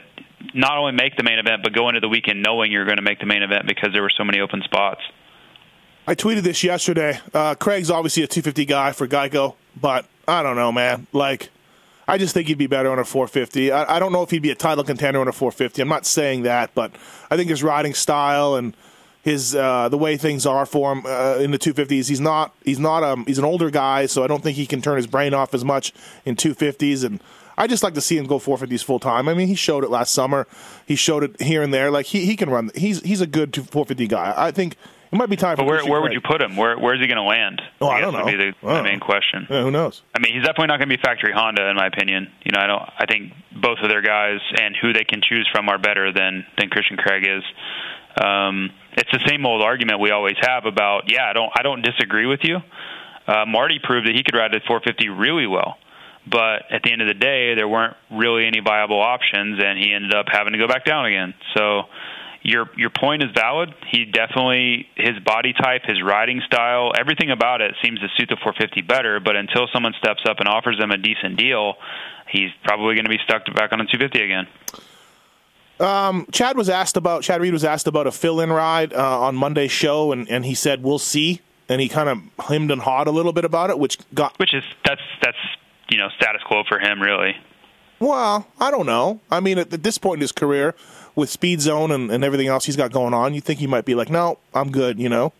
[0.55, 3.03] not only make the main event, but go into the weekend knowing you're going to
[3.03, 5.03] make the main event because there were so many open spots.
[6.07, 7.21] I tweeted this yesterday.
[7.33, 11.07] Uh, Craig's obviously a 250 guy for Geico, but I don't know, man.
[11.13, 11.51] Like,
[12.09, 13.71] I just think he'd be better on a 450.
[13.71, 15.83] I, I don't know if he'd be a title contender on a 450.
[15.83, 16.93] I'm not saying that, but
[17.31, 18.75] I think his riding style and
[19.23, 22.09] his uh, the way things are for him uh, in the 250s.
[22.09, 24.81] He's not he's not um he's an older guy, so I don't think he can
[24.81, 25.93] turn his brain off as much
[26.25, 27.05] in 250s.
[27.05, 27.23] And
[27.59, 29.29] I just like to see him go 450s full time.
[29.29, 30.47] I mean, he showed it last summer.
[30.87, 31.91] He showed it here and there.
[31.91, 32.71] Like he, he can run.
[32.75, 34.33] He's he's a good 450 guy.
[34.37, 34.77] I think
[35.13, 35.57] it might be time.
[35.57, 36.57] But for where where would you put him?
[36.57, 37.61] Where where's he going to land?
[37.81, 38.25] Oh, I guess don't know.
[38.25, 39.05] Would be the, the main know.
[39.05, 39.47] question.
[39.51, 40.03] Yeah, who knows?
[40.15, 42.31] I mean, he's definitely not going to be factory Honda, in my opinion.
[42.45, 42.83] You know, I don't.
[42.99, 46.47] I think both of their guys and who they can choose from are better than
[46.59, 47.43] than Christian Craig is.
[48.23, 51.11] Um, it's the same old argument we always have about.
[51.11, 51.51] Yeah, I don't.
[51.59, 52.59] I don't disagree with you.
[53.27, 55.77] Uh, Marty proved that he could ride at 450 really well,
[56.27, 59.93] but at the end of the day, there weren't really any viable options, and he
[59.93, 61.35] ended up having to go back down again.
[61.55, 61.83] So
[62.43, 63.75] your your point is valid.
[63.91, 68.37] He definitely his body type, his riding style, everything about it seems to suit the
[68.37, 69.21] 450 better.
[69.21, 71.75] But until someone steps up and offers him a decent deal,
[72.29, 74.47] he's probably going to be stuck back on a 250 again.
[75.81, 79.35] Um, Chad was asked about Chad Reed was asked about a fill-in ride uh, on
[79.35, 83.07] Monday's show, and, and he said we'll see, and he kind of hemmed and hawed
[83.09, 85.39] a little bit about it, which got Which is that's that's
[85.91, 87.35] you know status quo for him really.
[87.99, 89.21] well, I don't know.
[89.31, 90.75] I mean, at, at this point in his career,
[91.15, 93.85] with Speed Zone and, and everything else he's got going on, you think he might
[93.85, 94.99] be like, no, I'm good.
[94.99, 95.33] You know,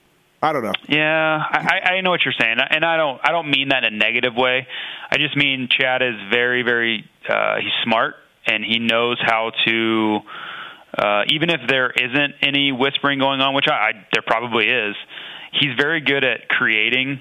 [0.43, 0.73] I don't know.
[0.89, 3.95] Yeah, I, I know what you're saying, and I don't I don't mean that in
[3.95, 4.67] a negative way.
[5.11, 8.15] I just mean Chad is very very uh, he's smart
[8.47, 10.19] and he knows how to
[10.97, 14.97] uh, even if there isn't any whispering going on, which I, I there probably is.
[15.53, 17.21] He's very good at creating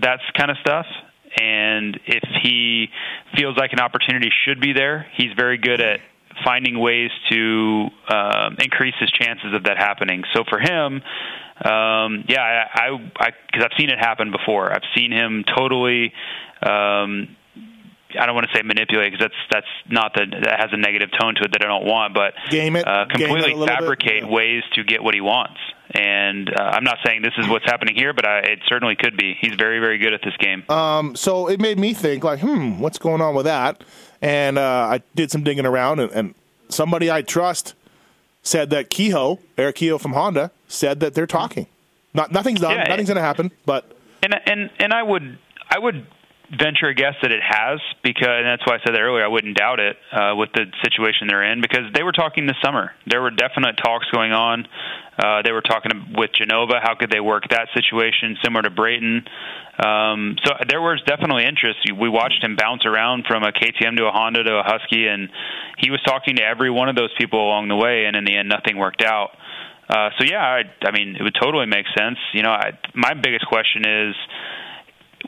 [0.00, 0.86] that kind of stuff.
[1.40, 2.88] And if he
[3.36, 6.00] feels like an opportunity should be there, he's very good at
[6.44, 10.22] finding ways to um, increase his chances of that happening.
[10.34, 11.02] So for him,
[11.64, 14.72] um, yeah, I I because I've seen it happen before.
[14.72, 16.12] I've seen him totally.
[16.62, 17.36] Um,
[18.18, 21.10] I don't want to say manipulate because that's that's not the that has a negative
[21.18, 24.28] tone to it that I don't want, but Game it, uh, game it completely fabricate
[24.28, 25.60] ways to get what he wants.
[25.92, 29.16] And uh, I'm not saying this is what's happening here, but I, it certainly could
[29.16, 29.36] be.
[29.40, 30.64] He's very very good at this game.
[30.68, 33.82] Um, so it made me think, like, hmm, what's going on with that?
[34.22, 36.34] And uh, I did some digging around, and, and
[36.68, 37.74] somebody I trust
[38.42, 41.66] said that Kehoe, Erik Kehoe from Honda, said that they're talking.
[42.12, 45.38] Not nothing's done, Yeah, nothing's going to happen, but And and and I would
[45.70, 46.06] I would
[46.50, 49.24] venture a guess that it has because and that's why I said that earlier.
[49.24, 52.56] I wouldn't doubt it uh, with the situation they're in because they were talking this
[52.62, 52.90] summer.
[53.06, 54.66] There were definite talks going on.
[55.16, 56.80] Uh, they were talking with Genova.
[56.82, 59.22] How could they work that situation similar to Brayton?
[59.78, 61.78] Um, so there was definitely interest.
[61.86, 65.28] We watched him bounce around from a KTM to a Honda to a Husky, and
[65.78, 68.06] he was talking to every one of those people along the way.
[68.06, 69.30] And in the end, nothing worked out.
[69.88, 72.18] Uh, so yeah, I, I mean, it would totally make sense.
[72.32, 74.14] You know, I, my biggest question is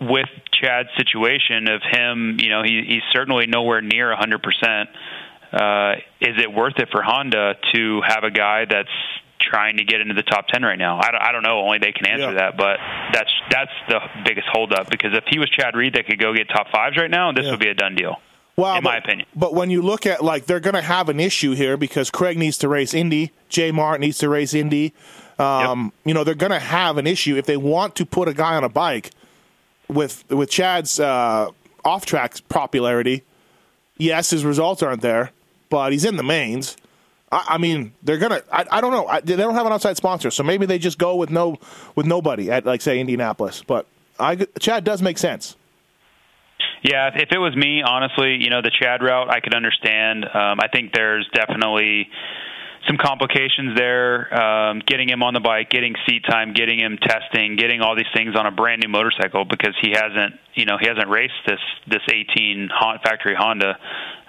[0.00, 2.38] with Chad's situation of him.
[2.40, 4.86] You know, he, he's certainly nowhere near 100%.
[5.52, 8.88] Uh, is it worth it for Honda to have a guy that's
[9.38, 10.98] trying to get into the top 10 right now?
[10.98, 11.60] I don't, I don't know.
[11.60, 12.38] Only they can answer Yeah.
[12.50, 12.56] that.
[12.56, 12.78] But
[13.12, 16.48] that's that's the biggest holdup because if he was Chad Reed that could go get
[16.48, 18.16] top fives right now, this would be a done deal.
[18.56, 19.28] Well, in my but- opinion.
[19.34, 22.38] But when you look at like they're going to have an issue here because Craig
[22.38, 24.94] needs to race Indy, Jay Mart needs to race Indy.
[25.38, 28.34] Um, You know they're going to have an issue if they want to put a
[28.34, 29.10] guy on a bike
[29.92, 31.50] with with Chad's uh,
[31.84, 33.22] off track popularity.
[33.98, 35.30] Yes, his results aren't there,
[35.70, 36.76] but he's in the mains.
[37.30, 38.42] I, I mean, they're gonna.
[38.50, 39.06] I, I don't know.
[39.06, 41.56] I, they don't have an outside sponsor, so maybe they just go with no
[41.94, 43.62] with nobody at like say Indianapolis.
[43.66, 43.86] But
[44.18, 45.56] I, Chad does make sense.
[46.82, 50.24] Yeah, if, it was me, honestly, you know, the Chad route, I could understand.
[50.24, 52.08] Um, I think there's definitely
[52.86, 54.32] some complications there.
[54.34, 58.10] Um, getting him on the bike, getting seat time, getting him testing, getting all these
[58.14, 61.60] things on a brand new motorcycle because he hasn't, you know, he hasn't raced this
[61.86, 63.78] this 18 Hon- factory Honda.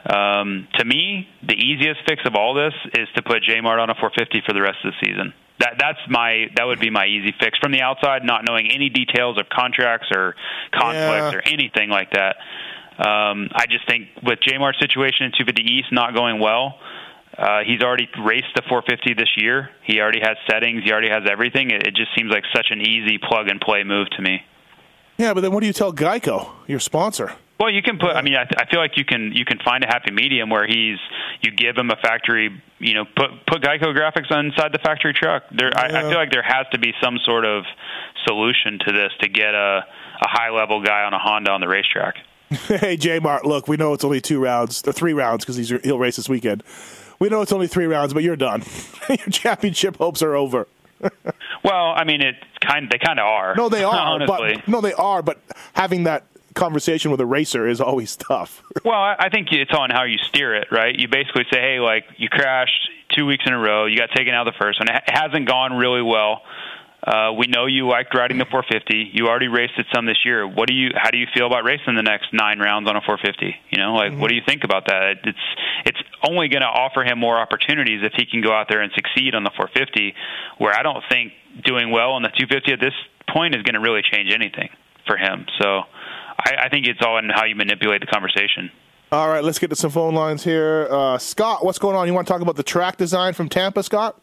[0.06, 3.90] Um, to me, the easiest fix of all this is to put J Mart on
[3.90, 5.34] a 450 for the rest of the season.
[5.60, 8.90] That that's my that would be my easy fix from the outside, not knowing any
[8.90, 10.36] details of contracts or
[10.74, 11.36] conflicts Yeah.
[11.38, 12.36] or anything like that.
[12.98, 16.78] Um, I just think with J Mart's situation in 250 East not going well,
[17.38, 19.70] uh, he's already raced the 450 this year.
[19.84, 20.84] He already has settings.
[20.84, 21.72] He already has everything.
[21.72, 24.44] It, it just seems like such an easy plug and play move to me.
[25.18, 27.34] Yeah, but then what do you tell Geico, your sponsor?
[27.60, 28.16] Well, you can put.
[28.16, 30.68] I mean, I, I feel like you can you can find a happy medium where
[30.68, 30.98] he's
[31.42, 32.62] you give him a factory.
[32.80, 35.44] You know, put put Geico graphics inside the factory truck.
[35.56, 37.64] There, I, I feel like there has to be some sort of
[38.26, 39.86] solution to this to get a
[40.22, 42.16] a high level guy on a Honda on the racetrack.
[42.50, 46.00] hey, J Mart, look, we know it's only two rounds, or three rounds because he'll
[46.00, 46.64] race this weekend.
[47.24, 48.64] We know it's only three rounds, but you're done.
[49.08, 50.68] your championship hopes are over.
[51.64, 53.56] Well, I mean, it kind they kind of are.
[53.56, 53.96] No, they are.
[53.96, 54.56] honestly.
[54.56, 55.22] But, no, they are.
[55.22, 55.40] But
[55.72, 58.62] having that conversation with a racer is always tough.
[58.84, 60.94] Well, I think it's on how you steer it, right?
[60.94, 64.34] You basically say, hey, like you crashed two weeks in a row, you got taken
[64.34, 64.90] out of the first one.
[64.90, 66.42] It hasn't gone really well.
[67.06, 69.12] Uh, we know you liked riding the 450.
[69.12, 70.48] You already raced it some this year.
[70.48, 70.92] What do you?
[70.96, 73.56] How do you feel about racing the next nine rounds on a 450?
[73.72, 75.18] You know, like what do you think about that?
[75.26, 75.46] It's
[75.86, 78.92] it's only going to offer him more opportunities if he can go out there and
[78.96, 80.16] succeed on the 450.
[80.60, 81.34] Where I don't think
[81.66, 82.96] doing well on the 250 at this
[83.28, 84.70] point is going to really change anything
[85.06, 85.46] for him.
[85.60, 85.84] So
[86.40, 88.72] I, I think it's all in how you manipulate the conversation.
[89.12, 90.88] All right, let's get to some phone lines here.
[90.90, 92.08] Uh, Scott, what's going on?
[92.08, 94.20] You want to talk about the track design from Tampa, Scott?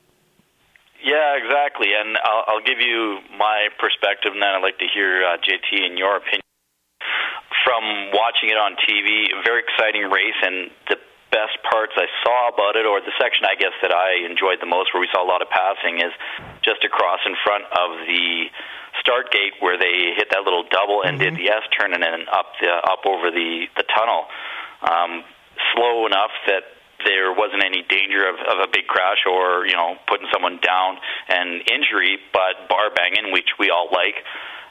[1.02, 1.88] Yeah, exactly.
[1.96, 5.68] And I'll, I'll give you my perspective, and then I'd like to hear uh, JT
[5.84, 6.44] and your opinion.
[7.64, 10.96] From watching it on TV, very exciting race, and the
[11.32, 14.68] best parts I saw about it, or the section I guess that I enjoyed the
[14.68, 16.12] most, where we saw a lot of passing, is
[16.62, 18.48] just across in front of the
[19.00, 22.26] start gate where they hit that little double and did the S turn and then
[22.28, 24.26] up the up over the the tunnel,
[24.82, 25.24] um,
[25.72, 26.64] slow enough that
[27.04, 30.98] there wasn't any danger of, of a big crash or you know putting someone down
[31.28, 34.16] and injury, but bar banging, which we all like.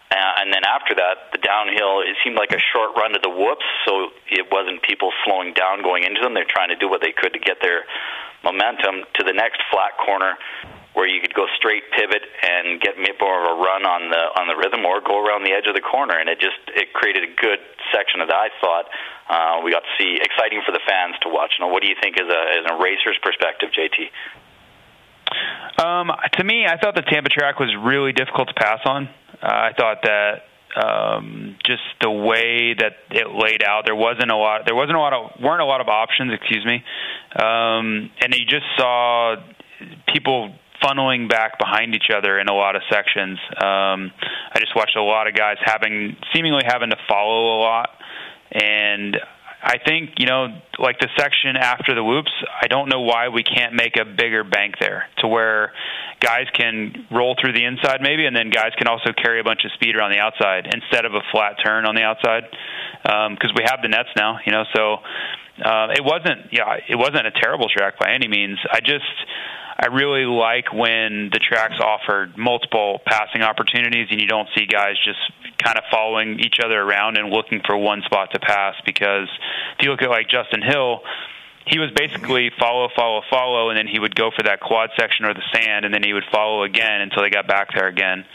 [0.09, 3.29] Uh, and then after that, the downhill, it seemed like a short run to the
[3.29, 6.33] whoops, so it wasn't people slowing down going into them.
[6.33, 7.85] They're trying to do what they could to get their
[8.43, 10.33] momentum to the next flat corner
[10.93, 14.47] where you could go straight pivot and get more of a run on the on
[14.49, 17.23] the rhythm or go around the edge of the corner and it just it created
[17.23, 17.59] a good
[17.93, 18.85] section of that I thought
[19.29, 21.53] uh, we got to see exciting for the fans to watch.
[21.59, 24.09] Now what do you think as a as a racer's perspective, JT?
[25.77, 29.07] Um, to me, I thought the Tampa track was really difficult to pass on.
[29.41, 34.35] Uh, I thought that um, just the way that it laid out, there wasn't a
[34.35, 34.65] lot.
[34.65, 36.33] There wasn't a lot of weren't a lot of options.
[36.33, 36.83] Excuse me,
[37.35, 39.35] um, and you just saw
[40.07, 43.37] people funneling back behind each other in a lot of sections.
[43.51, 44.11] Um,
[44.51, 47.89] I just watched a lot of guys having seemingly having to follow a lot,
[48.51, 49.17] and
[49.61, 52.31] I think you know, like the section after the whoops.
[52.61, 55.73] I don't know why we can't make a bigger bank there to where
[56.21, 59.65] guys can roll through the inside maybe, and then guys can also carry a bunch
[59.65, 62.43] of speed around the outside instead of a flat turn on the outside
[63.03, 64.39] because we have the nets now.
[64.45, 64.97] You know, so
[65.63, 68.59] uh, it wasn't yeah, it wasn't a terrible track by any means.
[68.71, 69.11] I just
[69.81, 74.95] I really like when the tracks offered multiple passing opportunities and you don't see guys
[75.05, 75.19] just
[75.57, 79.29] kind of following each other around and looking for one spot to pass because
[79.77, 80.99] if you look at like Justin Hill,
[81.65, 85.25] he was basically follow, follow, follow, and then he would go for that quad section
[85.25, 88.25] or the sand, and then he would follow again until they got back there again.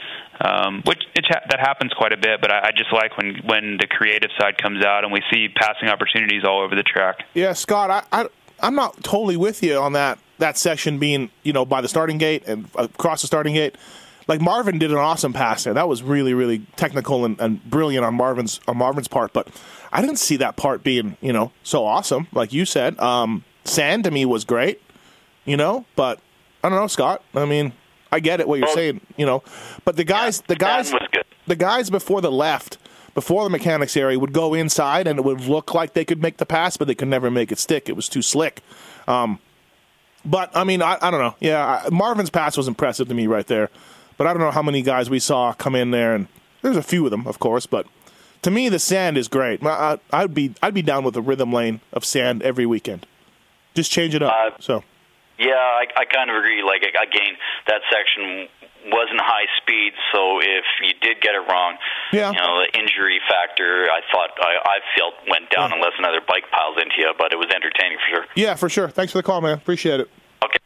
[0.40, 3.76] Um, which it, that happens quite a bit, but I, I just like when when
[3.78, 7.24] the creative side comes out and we see passing opportunities all over the track.
[7.34, 8.28] Yeah, Scott, I, I
[8.60, 12.18] I'm not totally with you on that that section being you know by the starting
[12.18, 13.76] gate and across the starting gate.
[14.26, 15.74] Like Marvin did an awesome pass there.
[15.74, 19.32] That was really really technical and, and brilliant on Marvin's on Marvin's part.
[19.32, 19.48] But
[19.92, 22.98] I didn't see that part being you know so awesome like you said.
[22.98, 24.80] Um, Sand to me was great,
[25.44, 25.84] you know.
[25.96, 26.20] But
[26.62, 27.22] I don't know, Scott.
[27.34, 27.72] I mean,
[28.12, 29.42] I get it what you're saying, you know.
[29.84, 30.92] But the guys, the guys,
[31.46, 32.78] the guys before the left,
[33.14, 36.36] before the mechanics area, would go inside and it would look like they could make
[36.36, 37.88] the pass, but they could never make it stick.
[37.88, 38.62] It was too slick.
[39.08, 39.40] Um,
[40.24, 41.34] but I mean, I, I don't know.
[41.40, 43.70] Yeah, I, Marvin's pass was impressive to me right there.
[44.16, 46.28] But I don't know how many guys we saw come in there, and
[46.62, 47.66] there's a few of them, of course.
[47.66, 47.86] But
[48.42, 49.64] to me, the sand is great.
[49.64, 53.06] I, I'd be I'd be down with a rhythm lane of sand every weekend.
[53.74, 54.32] Just change it up.
[54.32, 54.84] Uh, so.
[55.36, 56.62] Yeah, I, I kind of agree.
[56.62, 57.34] Like again,
[57.66, 58.46] that section
[58.86, 61.76] wasn't high speed, so if you did get it wrong,
[62.12, 62.30] yeah.
[62.30, 66.44] you know the injury factor, I thought I, I felt went down unless another bike
[66.50, 67.12] piles into you.
[67.16, 68.26] But it was entertaining for sure.
[68.34, 68.88] Yeah, for sure.
[68.88, 69.54] Thanks for the call, man.
[69.54, 70.10] Appreciate it.
[70.44, 70.58] Okay.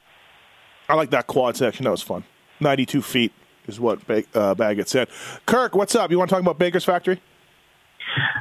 [0.88, 1.84] I like that quad section.
[1.84, 2.24] That was fun.
[2.60, 3.32] 92 feet
[3.66, 5.08] is what ba- uh, Baggett said.
[5.46, 6.10] Kirk, what's up?
[6.10, 7.20] You want to talk about Baker's Factory?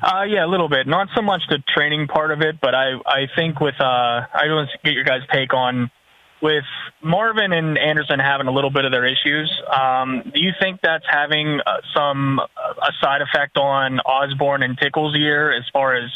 [0.02, 0.88] Uh, yeah, a little bit.
[0.88, 4.48] Not so much the training part of it, but I I think with uh, I
[4.48, 5.92] want to get your guys' take on
[6.42, 6.64] with
[7.04, 9.52] Marvin and Anderson having a little bit of their issues.
[9.72, 12.44] Um, do you think that's having uh, some uh,
[12.82, 16.10] a side effect on Osborne and Tickle's year as far as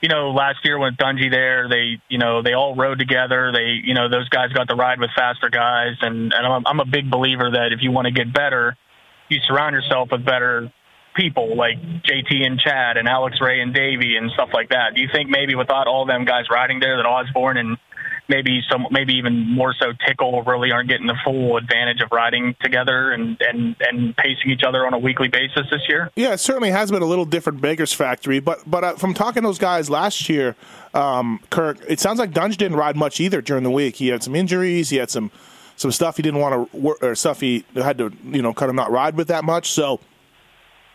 [0.00, 3.52] you know, last year with Dungey there, they, you know, they all rode together.
[3.52, 5.96] They, you know, those guys got to ride with faster guys.
[6.00, 8.76] And, and I'm, I'm a big believer that if you want to get better,
[9.28, 10.72] you surround yourself with better
[11.14, 14.94] people like JT and Chad and Alex Ray and Davey and stuff like that.
[14.94, 17.76] Do you think maybe without all them guys riding there that Osborne and
[18.30, 22.54] maybe some maybe even more so Tickle really aren't getting the full advantage of riding
[22.62, 26.10] together and and and pacing each other on a weekly basis this year?
[26.16, 29.42] Yeah, it certainly has been a little different Baker's Factory, but but uh, from talking
[29.42, 30.56] to those guys last year,
[30.94, 33.96] um, Kirk, it sounds like Dunge didn't ride much either during the week.
[33.96, 35.30] He had some injuries, he had some
[35.76, 38.70] some stuff he didn't want to work or stuff he had to you know kind
[38.70, 39.70] of not ride with that much.
[39.70, 40.00] So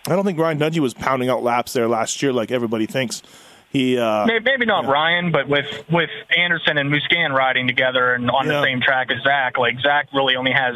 [0.07, 3.21] I don't think Ryan Dungey was pounding out laps there last year like everybody thinks.
[3.75, 8.45] He uh, Maybe, not Ryan, but with with Anderson and Musquin riding together and on
[8.47, 8.53] Yeah.
[8.61, 10.75] the same track as Zach, like Zach really only has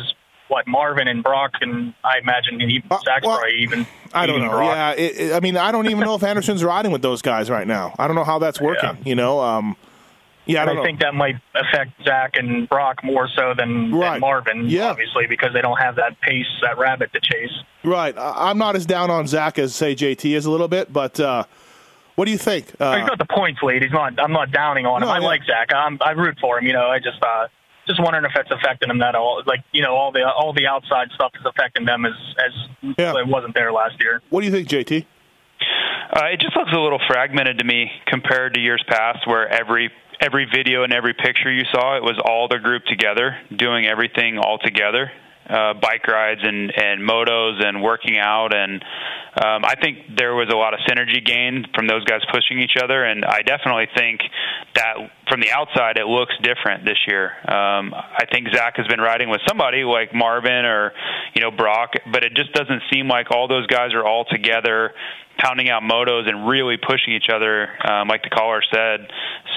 [0.50, 3.82] what Marvin and Broc, and I imagine he, Zach's probably even.
[3.82, 3.86] Uh,
[4.16, 4.50] I don't know.
[4.50, 4.76] Broc.
[4.76, 7.50] Yeah, it, it- I mean, I don't even know if Anderson's riding with those guys
[7.50, 7.96] right now.
[7.98, 8.98] I don't know how that's working.
[9.06, 9.78] You know, um,
[10.46, 14.14] yeah, I don't I think that might affect Zach and Broc more so than, Right.
[14.14, 14.88] than Marvin, Yeah.
[14.90, 17.54] obviously, because they don't have that pace, that rabbit to chase.
[17.84, 18.14] Right.
[18.18, 21.44] I'm not as down on Zach as say JT is a little bit, but uh,
[22.20, 22.66] what do you think?
[22.66, 23.82] he's Uh, got the points lead.
[23.82, 24.20] He's not.
[24.20, 25.08] I'm not downing on him.
[25.08, 25.26] No, I yeah.
[25.26, 25.74] like Zach.
[25.74, 26.68] I'm, I root for him.
[26.68, 27.48] You know, I just uh,
[27.88, 29.42] just wondering if it's affecting him that all.
[29.46, 33.28] Like you know, all the all the outside stuff is affecting them as as it
[33.30, 34.22] wasn't there last year.
[34.32, 35.06] what do you think, JT?
[36.12, 39.90] Uh, it just looks a little fragmented to me compared to years past, where every
[40.20, 44.38] every video and every picture you saw, it was all the group together doing everything
[44.38, 45.10] all together,
[45.50, 48.84] uh, bike rides and and motos and working out, and
[49.44, 52.78] um, I think there was a lot of synergy gained from those guys pushing each
[52.82, 54.22] other, and I definitely think
[54.76, 54.96] that
[55.28, 57.32] from the outside it looks different this year.
[57.48, 60.94] Um, I think Zach has been riding with somebody like Marvin or
[61.34, 64.94] you know Broc, but it just doesn't seem like all those guys are all together
[65.40, 69.08] pounding out motos and really pushing each other, um, like the caller said.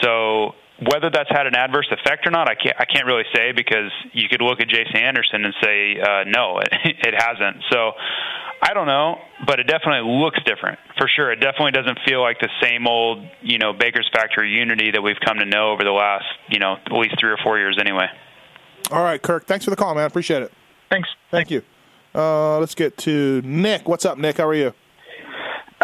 [0.01, 0.55] So
[0.91, 3.91] whether that's had an adverse effect or not, I can't I can't really say because
[4.13, 7.63] you could look at Jason Anderson and say uh, no, it, it hasn't.
[7.71, 7.93] So
[8.63, 11.33] I don't know, but it definitely looks different for sure.
[11.33, 15.21] It definitely doesn't feel like the same old you know Baker's Factory unity that we've
[15.25, 18.07] come to know over the last you know at least three or four years anyway.
[18.91, 19.47] All right, Kirk.
[19.47, 20.07] Thanks for the call, man.
[20.07, 20.53] Appreciate it.
[20.91, 21.09] Thanks.
[21.31, 21.63] Thank you.
[22.15, 23.89] Uh, let's get to Nick.
[23.89, 24.37] What's up, Nick?
[24.37, 24.75] How are you?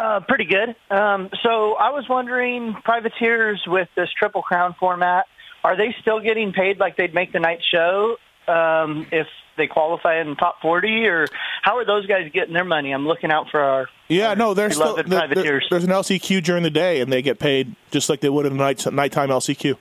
[0.01, 0.76] Uh, pretty good.
[0.90, 5.26] Um, so I was wondering, privateers with this Triple Crown format,
[5.64, 9.26] are they still getting paid like they'd make the night show um, if
[9.57, 11.07] they qualify in the top 40?
[11.09, 11.26] Or
[11.62, 12.92] how are those guys getting their money?
[12.92, 15.66] I'm looking out for our Yeah, no, there's still beloved there- there- privateers.
[15.68, 18.53] there's an LCQ during the day, and they get paid just like they would in
[18.53, 19.76] a night nighttime LCQ.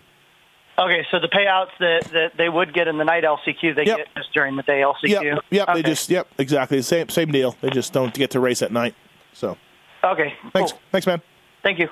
[0.80, 4.08] Okay, so the payouts that, that they would get in the night LCQ, they get
[4.16, 5.10] just during the day LCQ?
[5.10, 5.70] Yep, yep.
[5.70, 5.82] Okay.
[5.82, 7.56] They just yep, exactly same same deal.
[7.62, 8.94] They just don't get to race at night.
[9.34, 9.58] So
[10.04, 11.22] Okay, thanks, thanks, man.
[11.64, 11.90] Thank you.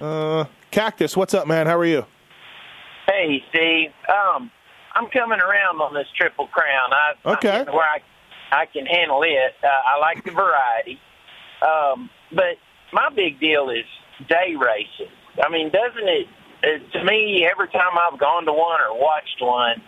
[0.00, 1.66] Uh, Cactus, what's up, man?
[1.66, 2.06] How are you?
[3.06, 3.90] Hey, Steve.
[4.08, 4.50] Um,
[4.94, 6.92] I'm coming around on this Triple Crown.
[6.92, 7.48] I, Okay.
[7.50, 8.00] I'm getting where I
[8.52, 9.54] I can handle it.
[9.62, 11.00] Uh, I like the variety,
[11.62, 12.56] um, but
[12.92, 13.84] my big deal is
[14.28, 15.12] day races.
[15.44, 16.28] I mean, doesn't it?
[16.62, 19.82] it to me, every time I've gone to one or watched one,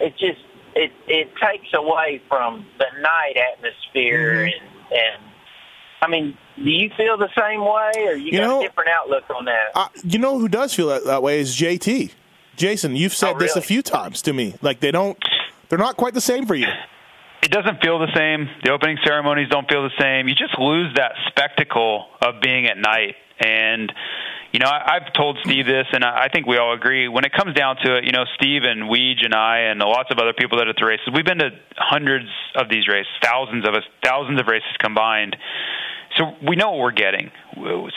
[0.00, 0.40] it just
[0.74, 4.54] it it takes away from the night atmosphere and
[4.90, 5.22] and.
[6.02, 8.90] I mean, do you feel the same way, or you, You got know- a different
[8.90, 9.70] outlook on that?
[9.74, 12.12] Uh, you know who does feel that, that way is JT.
[12.56, 14.54] Jason, you've said this a few times to me.
[14.62, 15.18] Like they don't,
[15.68, 16.68] they're not quite the same for you.
[17.42, 18.48] it doesn't feel the same.
[18.64, 20.26] The opening ceremonies don't feel the same.
[20.28, 23.14] You just lose that spectacle of being at night.
[23.40, 23.92] And
[24.56, 27.08] you know, I, I've told Steve this, and I I think we all agree.
[27.08, 30.10] When it comes down to it, you know, Steve and Weege and I and lots
[30.10, 33.12] of other people that are at the races, we've been to hundreds of these races,
[33.22, 35.36] thousands of us, thousands of races combined.
[36.16, 37.30] So we know what we're getting.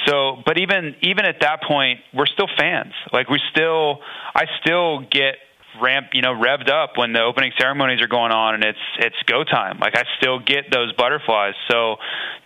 [0.05, 2.91] So, but even even at that point, we're still fans.
[3.14, 3.99] Like we still,
[4.36, 5.36] I still get
[5.82, 9.24] ramp, you know, revved up when the opening ceremonies are going on and it's it's
[9.26, 9.80] go time.
[9.80, 11.53] Like I still get those butterflies.
[11.72, 11.95] So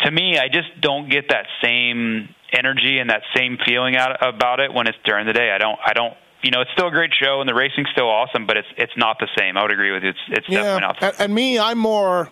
[0.01, 4.59] to me, I just don't get that same energy and that same feeling out about
[4.59, 5.51] it when it's during the day.
[5.51, 8.09] I don't I don't you know, it's still a great show and the racing's still
[8.09, 9.57] awesome, but it's it's not the same.
[9.57, 10.09] I would agree with you.
[10.09, 12.29] It's it's definitely not and, and me, I'm more,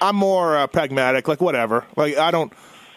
[0.00, 1.28] I'm more uh, pragmatic.
[1.28, 1.84] Like whatever.
[1.94, 2.52] Like I don't,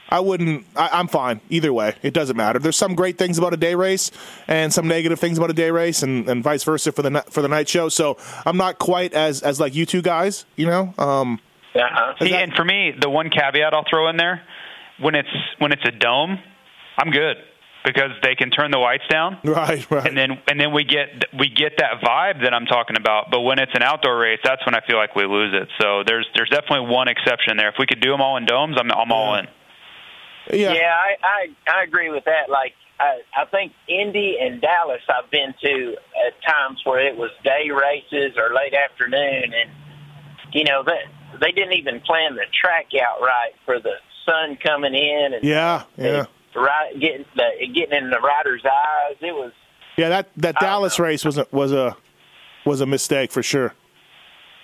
[0.08, 0.66] I wouldn't.
[0.76, 1.96] I, I'm fine either way.
[2.02, 2.60] It doesn't matter.
[2.60, 4.10] There's some great things about a day race
[4.48, 7.22] and some negative things about a day race, and, and vice versa for the ni-
[7.30, 7.90] for the night show.
[7.90, 10.46] So I'm not quite as as like you two guys.
[10.56, 10.94] You know.
[10.98, 11.40] Um,
[12.20, 14.44] See, and for me, the one caveat I'll throw in there,
[15.02, 15.30] when it's
[15.60, 16.40] when it's a dome,
[16.98, 17.38] I'm good
[17.84, 19.38] because they can turn the lights down.
[19.52, 20.08] Right, right.
[20.08, 23.32] And then and then we get we get that vibe that I'm talking about.
[23.32, 25.68] But when it's an outdoor race, that's when I feel like we lose it.
[25.82, 27.70] So there's there's definitely one exception there.
[27.70, 29.48] If we could do them all in domes, I'm I'm all in.
[30.52, 32.50] Yeah, I, I I agree with that.
[32.50, 35.96] Like I I think Indy and Dallas I've been to
[36.28, 39.70] at times where it was day races or late afternoon, and
[40.54, 43.96] you know that they didn't even plan the track out right for the
[44.26, 49.18] sun coming in and yeah, yeah, right getting the getting in the rider's eyes.
[49.22, 49.52] It was
[49.98, 50.10] yeah.
[50.10, 51.96] That that Dallas race was a, was a
[52.66, 53.74] was a mistake for sure.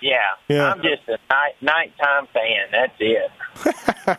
[0.00, 0.18] yeah.
[0.48, 0.72] Yeah.
[0.72, 2.68] I'm just a night nighttime fan.
[2.72, 3.30] That's it.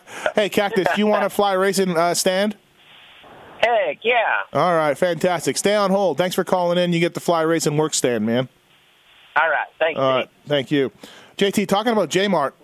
[0.36, 2.56] Hey, Cactus, you want to fly racing uh, stand?
[3.58, 4.42] Heck yeah.
[4.52, 5.56] All right, fantastic.
[5.56, 6.16] Stay on hold.
[6.16, 6.92] Thanks for calling in.
[6.92, 8.48] You get the fly racing work stand, man.
[9.34, 9.66] All right.
[9.80, 9.98] Thanks.
[9.98, 10.92] All right, thank you,
[11.36, 11.66] JT.
[11.66, 12.54] Talking about J Mart,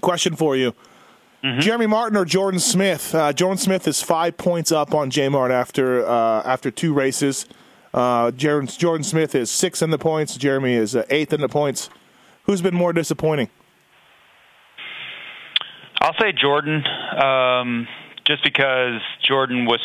[0.00, 0.72] question for you:
[1.42, 1.60] Mm-hmm.
[1.60, 3.14] Jeremy Martin or Jordan Smith?
[3.14, 7.46] Uh, Jordan Smith is five points up on J Mart after uh, after two races.
[7.94, 10.36] Uh, Jordan, Jordan Smith is six in the points.
[10.36, 11.88] Jeremy is uh, eighth in the points.
[12.44, 13.48] Who's been more disappointing?
[16.00, 16.82] I'll say Jordan,
[17.22, 17.86] um,
[18.26, 19.80] just because Jordan was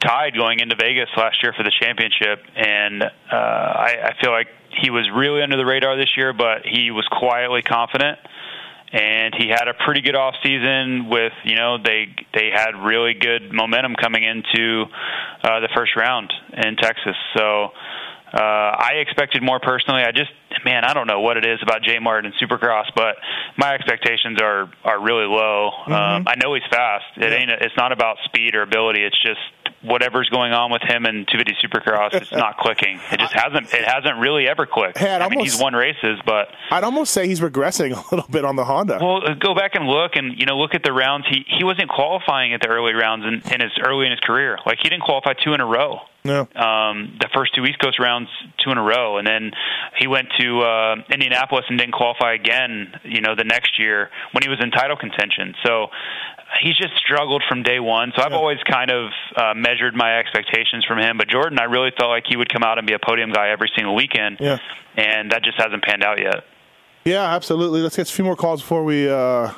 [0.00, 4.48] tied going into Vegas last year for the championship, and uh, I, I feel like
[4.82, 8.18] he was really under the radar this year, but he was quietly confident.
[8.92, 13.14] And he had a pretty good off season with you know they they had really
[13.14, 14.84] good momentum coming into
[15.42, 17.16] uh, the first round in Texas.
[17.34, 17.70] So
[18.32, 20.02] uh, I expected more personally.
[20.02, 20.30] I just,
[20.64, 23.16] man, I don't know what it is about J Martin and Supercross, but
[23.58, 25.70] my expectations are are really low.
[25.86, 27.04] Um, I know he's fast.
[27.16, 27.50] It ain't.
[27.50, 29.04] It's not about speed or ability.
[29.04, 29.40] It's just
[29.82, 32.14] whatever's going on with him and 250 Supercross.
[32.14, 33.00] It's not clicking.
[33.10, 33.72] It just hasn't.
[33.72, 34.98] It hasn't really ever clicked.
[34.98, 38.30] Hey, I'd mean, almost- he's won races, but I'd almost say he's regressing a little
[38.30, 38.98] bit on the Honda.
[39.00, 41.26] well, uh, go back and look, and you know, look at the rounds.
[41.30, 44.58] He he wasn't qualifying at the early rounds in, in his early in his career.
[44.66, 45.98] Like he didn't qualify two in a row.
[46.24, 46.42] No.
[46.54, 48.28] Um, the first two East Coast rounds,
[48.64, 49.50] two in a row, and then
[49.98, 52.92] he went to uh, Indianapolis and didn't qualify again.
[53.02, 55.54] You know, the next year when he was in title contention.
[55.66, 55.88] So
[56.60, 58.12] he's just struggled from day one.
[58.16, 61.16] So I've always kind of uh, measured my expectations from him.
[61.18, 63.50] But Jordan, I really felt like he would come out and be a podium guy
[63.50, 64.58] every single weekend, Yeah.
[64.96, 66.44] and that just hasn't panned out yet.
[67.04, 67.80] Yeah, absolutely.
[67.80, 69.08] Let's get a few more calls before we.
[69.08, 69.52] Uh,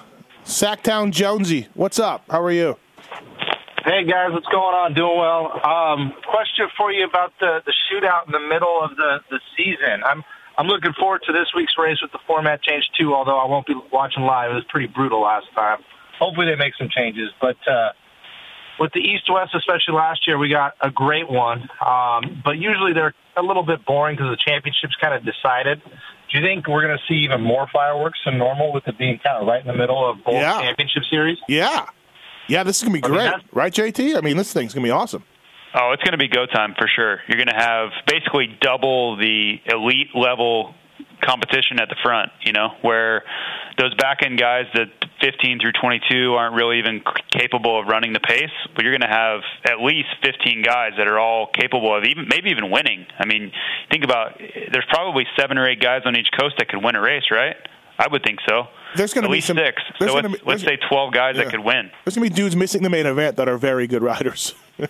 [0.44, 2.24] Sacktown Jonesy, what's up?
[2.30, 2.76] How are you?
[3.84, 4.94] Hey guys, what's going on?
[4.94, 5.60] Doing well.
[5.64, 10.02] Um, question for you about the the shootout in the middle of the the season.
[10.06, 10.22] I'm
[10.56, 13.12] I'm looking forward to this week's race with the format change too.
[13.14, 15.78] Although I won't be watching live, it was pretty brutal last time.
[16.18, 17.30] Hopefully they make some changes.
[17.40, 17.90] But uh,
[18.78, 21.68] with the East West, especially last year, we got a great one.
[21.84, 25.82] Um, but usually they're a little bit boring because the championship's kind of decided.
[25.84, 29.18] Do you think we're going to see even more fireworks than normal with it being
[29.24, 30.60] kind of right in the middle of both Yeah.
[30.60, 31.38] championship series?
[31.48, 31.86] Yeah.
[32.48, 33.24] Yeah, this is going to be I mean, great.
[33.30, 34.16] that's- right, JT?
[34.16, 35.24] I mean, this thing's going to be awesome.
[35.76, 37.20] Oh, it's going to be go time for sure.
[37.26, 40.74] You're going to have basically double the elite level
[41.20, 43.24] competition at the front, you know, where
[43.78, 44.86] those back end guys that
[45.20, 49.14] 15 through 22 aren't really even capable of running the pace, but you're going to
[49.14, 53.06] have at least 15 guys that are all capable of even maybe even winning.
[53.18, 53.52] I mean,
[53.90, 57.00] think about there's probably seven or eight guys on each coast that could win a
[57.00, 57.56] race, right?
[57.98, 58.64] I would think so.
[58.96, 59.82] There's gonna be at least some- six.
[59.98, 61.44] So let's, be- let's say 12 guys Yeah.
[61.44, 61.90] that could win.
[62.04, 64.54] There's going to be dudes missing the main event that are very good riders.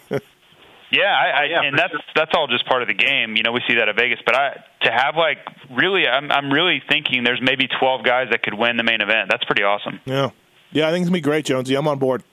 [0.95, 3.37] Yeah, I, I, and that's that's all just part of the game.
[3.37, 5.39] You know, we see that at Vegas, but I to have like
[5.71, 9.29] really, I'm I'm really thinking there's maybe 12 guys that could win the main event.
[9.31, 10.01] That's pretty awesome.
[10.05, 10.31] yeah.
[10.73, 11.77] Yeah, I think it's going to be great, Jonesy.
[11.77, 12.25] I'm on board.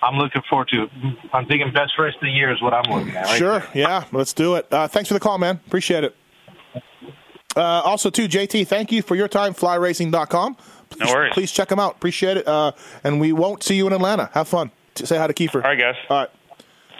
[0.00, 0.90] I'm looking forward to it.
[1.32, 3.24] I'm thinking best race of the year is what I'm looking at.
[3.24, 3.64] Right Sure.
[3.74, 4.68] Yeah, let's do it.
[4.70, 5.58] Uh, thanks for the call, man.
[5.66, 6.14] Appreciate it.
[7.56, 10.56] Uh, also, too, JT, thank you for your time, flyracing.com.
[10.90, 11.32] Please, No worries.
[11.34, 11.96] Please check them out.
[11.96, 12.46] Appreciate it.
[12.46, 12.70] Uh,
[13.02, 14.30] and we won't see you in Atlanta.
[14.32, 14.70] Have fun.
[14.94, 15.56] Say hi to Keefer.
[15.56, 15.96] All right, guys.
[16.08, 16.28] All right.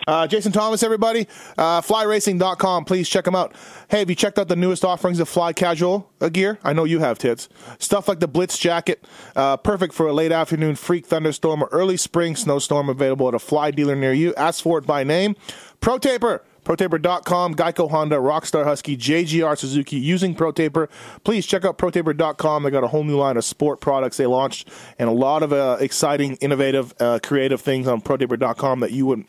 [0.06, 1.26] Uh, Jason Thomas, everybody.
[1.56, 2.84] Uh, flyracing.com.
[2.84, 3.54] Please check them out.
[3.88, 6.58] Hey, have you checked out the newest offerings of Fly Casual gear?
[6.62, 7.48] I know you have, Tits.
[7.78, 9.04] Stuff like the Blitz jacket,
[9.36, 13.38] uh, perfect for a late afternoon freak thunderstorm or early spring snowstorm, available at a
[13.38, 14.34] Fly dealer near you.
[14.34, 15.36] Ask for it by name.
[15.80, 16.42] Pro Taper.
[16.64, 20.88] ProTaper.com, Geico Honda, Rockstar Husky, JGR Suzuki using ProTaper.
[21.22, 22.62] Please check out ProTaper.com.
[22.62, 25.52] They got a whole new line of sport products they launched and a lot of
[25.52, 29.26] uh, exciting, innovative, uh, creative things on ProTaper.com that you would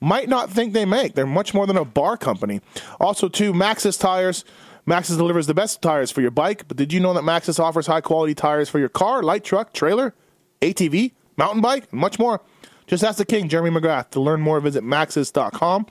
[0.00, 1.14] might not think they make.
[1.14, 2.60] They're much more than a bar company.
[3.00, 4.44] Also, too, Maxxis tires.
[4.86, 7.88] Maxxis delivers the best tires for your bike, but did you know that Maxxis offers
[7.88, 10.14] high quality tires for your car, light truck, trailer,
[10.60, 12.40] ATV, mountain bike, and much more?
[12.86, 14.10] Just ask the king, Jeremy McGrath.
[14.10, 15.86] To learn more, visit Maxxis.com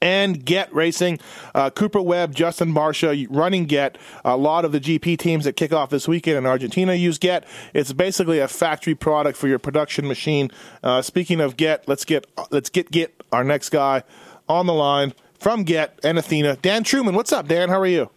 [0.00, 1.18] and Get Racing.
[1.54, 3.98] Uh, Cooper Webb, Justin Barcia running Get.
[4.24, 7.44] A lot of the GP teams that kick off this weekend in Argentina use Get.
[7.74, 10.50] It's basically a factory product for your production machine.
[10.82, 14.02] Uh, speaking of Get, let's get let's get Get our next guy
[14.48, 16.56] on the line from Get and Athena.
[16.56, 17.68] Dan Truman, what's up, Dan?
[17.68, 18.10] How are you?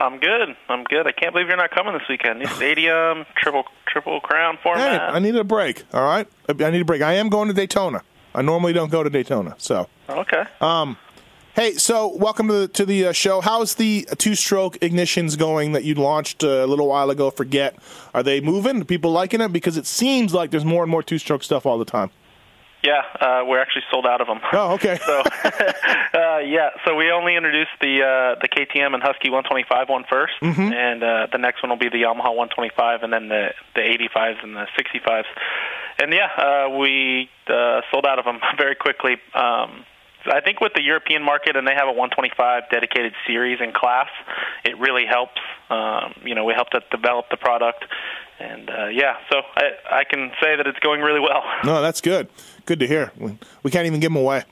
[0.00, 0.56] I'm good.
[0.68, 1.06] I'm good.
[1.06, 2.40] I can't believe you're not coming this weekend.
[2.40, 5.14] New stadium, triple triple crown Hey, format.
[5.14, 5.84] I need a break.
[5.94, 7.00] All right, I need a break.
[7.00, 8.02] I am going to Daytona.
[8.34, 9.88] I normally don't go to Daytona, so.
[10.08, 10.42] Okay.
[10.60, 10.98] Um,
[11.54, 13.40] hey, so welcome to the, to the uh, show.
[13.40, 17.30] How's the two-stroke ignitions going that you launched uh, a little while ago?
[17.30, 17.76] Forget,
[18.12, 18.80] Are they moving?
[18.82, 19.52] Are people liking it?
[19.52, 22.10] Because it seems like there's more and more two-stroke stuff all the time.
[22.82, 24.40] Yeah, uh, we're actually sold out of them.
[24.52, 24.98] Oh, okay.
[25.06, 25.20] so,
[26.14, 30.34] uh, yeah, so we only introduced the uh, the KTM and Husky 125 one first,
[30.42, 30.70] Mhm.
[30.74, 34.42] and uh, the next one will be the Yamaha 125, and then the the 85s
[34.42, 35.24] and the 65s.
[35.98, 39.16] And yeah, uh, we uh, sold out of them very quickly.
[39.32, 39.86] Um,
[40.26, 44.08] I think with the European market and they have a 125 dedicated series in class,
[44.64, 45.40] it really helps.
[45.70, 47.84] Um, you know, we helped to develop the product,
[48.38, 51.42] and uh, yeah, so I I can say that it's going really well.
[51.64, 52.28] No, that's good.
[52.66, 53.12] Good to hear.
[53.18, 54.44] We, we can't even give them away.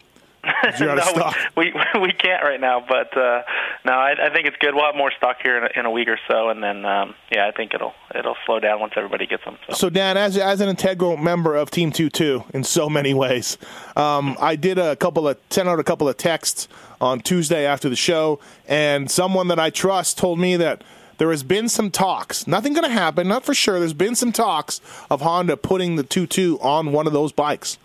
[0.43, 1.37] 'Cause You're out of no, stock.
[1.57, 3.43] we, we we can't right now, but uh,
[3.85, 4.75] no, I, I think it's good.
[4.75, 7.15] We'll have more stock here in a, in a week or so, and then um,
[7.31, 9.57] yeah, I think it'll it'll slow down once everybody gets them.
[9.69, 9.75] So.
[9.75, 13.57] So, Dan, as as an integral member of Team Two Two in so many ways,
[13.97, 16.67] um, I did a couple of sent out a couple of texts
[17.01, 20.83] on Tuesday after the show, and someone that I trust told me that
[21.19, 22.49] there has been some talks.
[22.49, 23.79] Nothing going to happen, not for sure.
[23.79, 27.79] There's been some talks of Honda putting the Two Two on one of those bikes.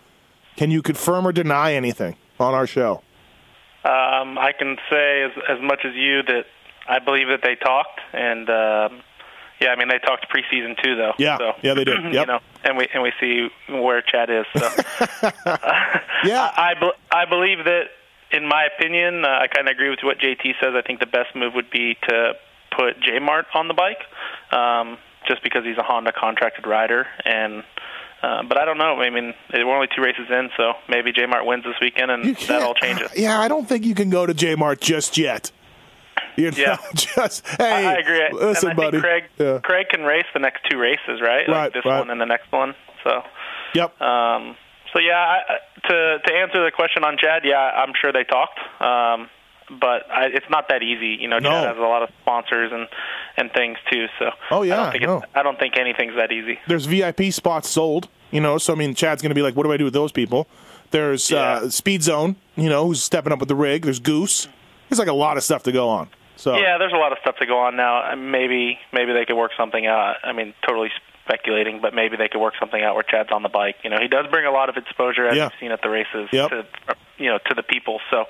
[0.56, 3.02] Can you confirm or deny anything on our show?
[3.84, 6.46] Um, I can say as as much as you that
[6.90, 9.02] I believe that they talked, and um,
[9.62, 11.14] yeah, I mean they talked preseason too, though.
[11.18, 12.04] Yeah, so, yeah, they did.
[12.14, 14.46] You know, and we and we see where Chad is.
[14.56, 14.70] So.
[16.26, 17.84] yeah, I I, be- I believe that.
[18.30, 20.74] In my opinion, uh, I kind of agree with what JT says.
[20.76, 22.34] I think the best move would be to
[22.76, 24.04] put J Mart on the bike,
[24.52, 27.64] um, just because he's a Honda contracted rider, and
[28.24, 28.96] uh, but I don't know.
[29.00, 32.36] I mean, we're only two races in, so maybe J Mart wins this weekend, and
[32.36, 33.10] that all changes.
[33.16, 35.52] Yeah, I don't think you can go to J Mart just yet.
[36.36, 36.78] You know, Yeah.
[36.96, 38.30] just hey, I, I agree.
[38.32, 38.92] listen, and I buddy.
[39.02, 39.60] think Craig Yeah.
[39.64, 41.48] Craig can race the next two races, right?
[41.48, 42.00] Right, Like this right.
[42.00, 42.76] one and the next one.
[43.04, 43.22] So.
[43.76, 44.02] Yep.
[44.02, 44.56] Um,
[44.94, 48.58] so yeah, I, to to answer the question on Chad, yeah, I'm sure they talked.
[48.82, 49.30] Um,
[49.70, 51.40] but I, it's not that easy, you know.
[51.40, 51.50] No.
[51.50, 52.88] Chad has a lot of sponsors and
[53.38, 54.06] and things too.
[54.20, 55.18] So Oh, yeah, I don't think no.
[55.18, 56.60] it's, I don't think anything's that easy.
[56.68, 58.58] There's VIP spots sold, you know.
[58.58, 60.48] So I mean, Chad's going to be like, "What do I do with those people?"
[60.92, 63.84] There's uh, Speed Zone, you know, who's stepping up with the rig.
[63.84, 64.48] There's Goose.
[64.90, 66.08] There's like a lot of stuff to go on.
[66.38, 68.12] So Yeah, there's a lot of stuff to go on now.
[68.12, 70.16] Uh, Maybe maybe they could work something out.
[70.24, 70.90] I mean, totally
[71.26, 73.76] speculating, but maybe they could work something out where Chad's on the bike.
[73.84, 75.46] You know, he does bring a lot of exposure as Yeah.
[75.48, 76.50] we've seen at the races Yep.
[76.52, 76.66] to
[77.18, 78.00] you know to the people.
[78.12, 78.26] So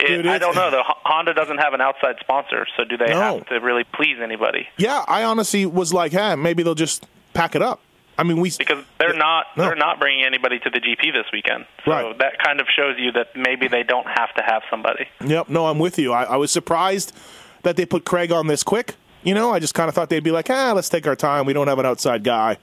[0.00, 0.70] it, I don't know.
[0.70, 3.36] Ho- Honda doesn't have an outside sponsor, so do they No.
[3.38, 4.68] have to really please anybody?
[4.76, 7.80] yeah, I honestly was like, "Hey, maybe they'll just pack it up."
[8.18, 9.64] I mean, we Because they're not No.
[9.64, 11.64] they're not bringing anybody to the GP this weekend.
[11.84, 12.18] So Right.
[12.18, 15.06] that kind of shows you that maybe they don't have to have somebody.
[15.24, 15.48] Yep.
[15.48, 16.12] No, I'm with you.
[16.12, 17.16] I, I was surprised
[17.62, 18.96] that they put Craig on this quick.
[19.22, 21.46] You know, I just kind of thought they'd be like, ah, let's take our time.
[21.46, 22.58] We don't have an outside guy.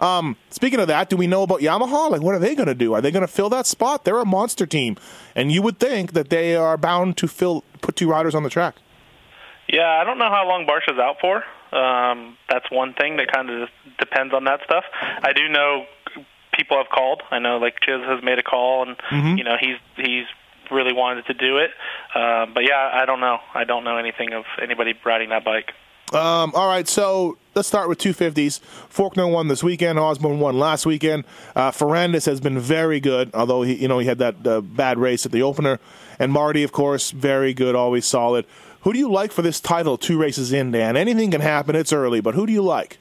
[0.00, 2.10] Um, speaking of that, do we know about Yamaha?
[2.10, 2.94] Like, what are they going to do?
[2.94, 4.04] Are they going to fill that spot?
[4.04, 4.96] They're a monster team,
[5.34, 8.50] and you would think that they are bound to fill put two riders on the
[8.50, 8.76] track.
[9.68, 11.44] Yeah, I don't know how long Barcia's out for.
[11.76, 14.84] Um, that's one thing that kind of depends on that stuff.
[15.22, 15.84] I do know
[16.56, 17.22] people have called.
[17.30, 19.38] I know like Chiz has made a call, and Mhm.
[19.38, 20.24] you know he's he's
[20.70, 21.70] really wanted to do it.
[22.14, 23.38] Uh, but yeah, I don't know.
[23.54, 25.72] I don't know anything of anybody riding that bike.
[26.12, 28.60] Um, all right, so let's start with 250s.
[28.92, 29.98] Forkner won this weekend.
[29.98, 31.24] Osborne won last weekend.
[31.54, 34.98] Uh, Ferrandis has been very good, although he, you know, he had that uh, bad
[34.98, 35.78] race at the opener.
[36.18, 38.46] And Marty, of course, very good, always solid.
[38.82, 39.98] Who do you like for this title?
[39.98, 40.96] Two races in, Dan.
[40.96, 41.76] Anything can happen.
[41.76, 42.98] It's early, but who do you like?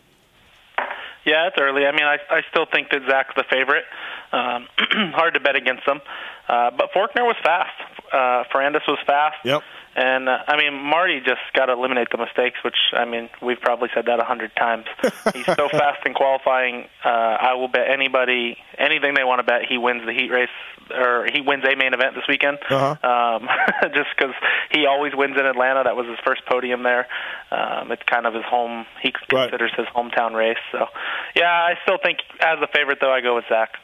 [1.26, 1.86] Yeah, it's early.
[1.86, 3.84] I mean, I I still think that Zach's the favorite.
[4.32, 4.68] Um,
[5.14, 6.02] hard to bet against them.
[6.48, 7.72] Uh, but Forkner was fast.
[8.12, 9.38] Uh, Ferrandis was fast.
[9.44, 9.62] Yep.
[10.00, 13.60] And uh, I mean, Marty just got to eliminate the mistakes, which I mean, we've
[13.60, 14.86] probably said that a hundred times.
[15.34, 16.88] He's so fast in qualifying.
[17.04, 20.48] Uh, I will bet anybody anything they want to bet he wins the heat race
[20.90, 22.60] or he wins a main event this weekend.
[22.70, 22.96] Uh-huh.
[23.04, 23.50] Um,
[23.94, 24.34] just because
[24.72, 25.84] he always wins in Atlanta.
[25.84, 27.06] That was his first podium there.
[27.52, 28.86] Um, it's kind of his home.
[29.04, 30.64] He considers his hometown race.
[30.72, 30.86] So,
[31.36, 33.76] yeah, I still think as a favorite though, I go with Zach.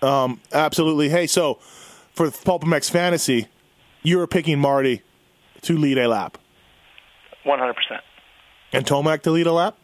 [0.00, 1.08] Um, absolutely.
[1.08, 1.54] Hey, so
[2.12, 3.48] for Pulp MX Fantasy,
[4.04, 5.02] you were picking Marty
[5.62, 6.38] to lead a lap
[7.44, 8.02] One hundred percent.
[8.72, 9.76] and Tomac to lead a lap?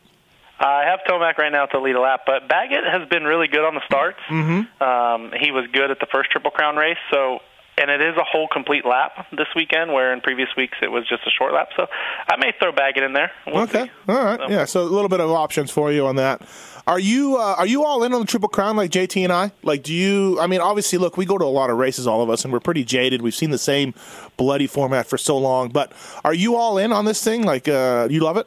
[0.59, 3.65] I have Tomac right now to lead a lap, but Baggett has been really good
[3.65, 4.19] on the starts.
[4.31, 4.83] Mm-hmm.
[4.83, 7.41] Um, he was good at the first Triple Crown race, so
[7.79, 11.07] and it is a whole complete lap this weekend, where in previous weeks it was
[11.07, 11.69] just a short lap.
[11.77, 11.87] So
[12.27, 13.31] I may throw Baggett in there.
[13.47, 13.85] We'll okay.
[13.85, 13.91] see.
[14.09, 14.41] All right.
[14.49, 14.65] Yeah.
[14.65, 16.41] So a little bit of options for you on that.
[16.87, 19.51] Are you uh, are you all in on the Triple Crown like JT and I?
[19.65, 20.39] Like, do you?
[20.39, 22.53] I mean, obviously, look, we go to a lot of races, all of us, and
[22.53, 23.23] we're pretty jaded.
[23.23, 23.93] We've seen the same
[24.37, 25.71] bloody format for so long.
[25.71, 25.93] But
[26.25, 27.43] are you all in on this thing?
[27.43, 28.47] Like, uh, you love it?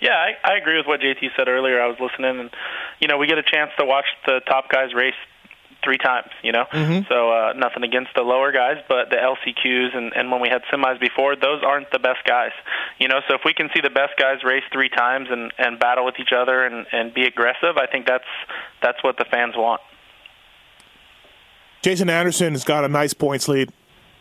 [0.00, 1.78] Yeah, I, I agree with what JT said earlier.
[1.78, 2.50] I was listening, and
[3.00, 5.14] you know, we get a chance to watch the top guys race
[5.84, 6.28] three times.
[6.42, 7.08] You know, Mhm.
[7.08, 10.62] so uh, nothing against the lower guys, but the LCQs and and when we had
[10.72, 12.52] semis before, those aren't the best guys.
[12.98, 15.78] You know, so if we can see the best guys race three times and and
[15.78, 18.24] battle with each other and and be aggressive, I think that's
[18.82, 19.80] that's what the fans want.
[21.82, 23.70] Jason Anderson has got a nice points lead.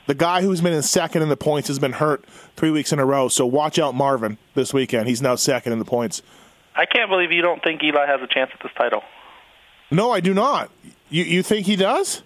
[0.08, 2.98] The guy who's been in second in the points has been hurt three weeks in
[3.00, 3.28] a row.
[3.28, 5.08] So watch out, Marvin, this weekend.
[5.08, 6.24] He's now second in the points.
[6.76, 9.04] I can't believe you don't think Eli has a chance at this title.
[9.92, 10.72] No, I do not.
[11.12, 12.24] You you think he does?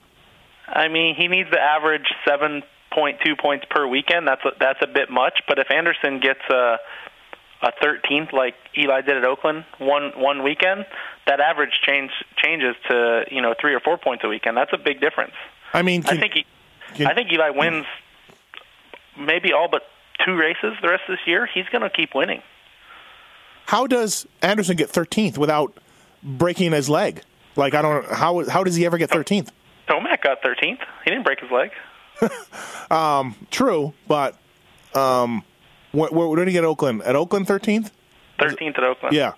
[0.68, 2.64] I mean, he needs to average 7.2
[3.40, 4.28] points per weekend.
[4.28, 5.42] That's a, that's a bit much.
[5.48, 6.78] But if Anderson gets a
[7.62, 10.86] a 13th like Eli did at Oakland one one weekend,
[11.26, 14.56] that average change changes to you know three or four points a weekend.
[14.56, 15.34] That's a big difference.
[15.74, 17.86] I mean, I think he, I think Eli wins
[19.18, 19.84] maybe all but
[20.26, 21.48] two races the rest of this year.
[21.52, 22.42] He's going to keep winning.
[23.66, 25.76] How does Anderson get 13th without
[26.22, 27.22] breaking his leg?
[27.56, 29.50] Like I don't how how does he ever get 13th?
[29.88, 30.80] Tomac got 13th.
[31.04, 31.72] He didn't break his leg.
[32.92, 34.38] Um, true, but
[34.94, 35.44] um,
[35.92, 37.02] where, where did he get Oakland?
[37.02, 37.90] At Oakland, 13th?
[38.40, 39.16] 13th at Oakland.
[39.16, 39.34] Yeah.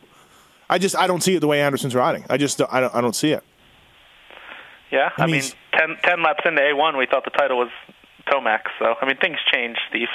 [0.70, 2.26] I just I don't see it the way Anderson's riding.
[2.30, 3.42] I just don't, I don't I don't see it.
[4.92, 7.70] Yeah, I And mean, he's- 10, 10 laps into A1, we thought the title was
[8.28, 8.64] Tomac.
[8.80, 10.08] So, I mean, things change, Steve.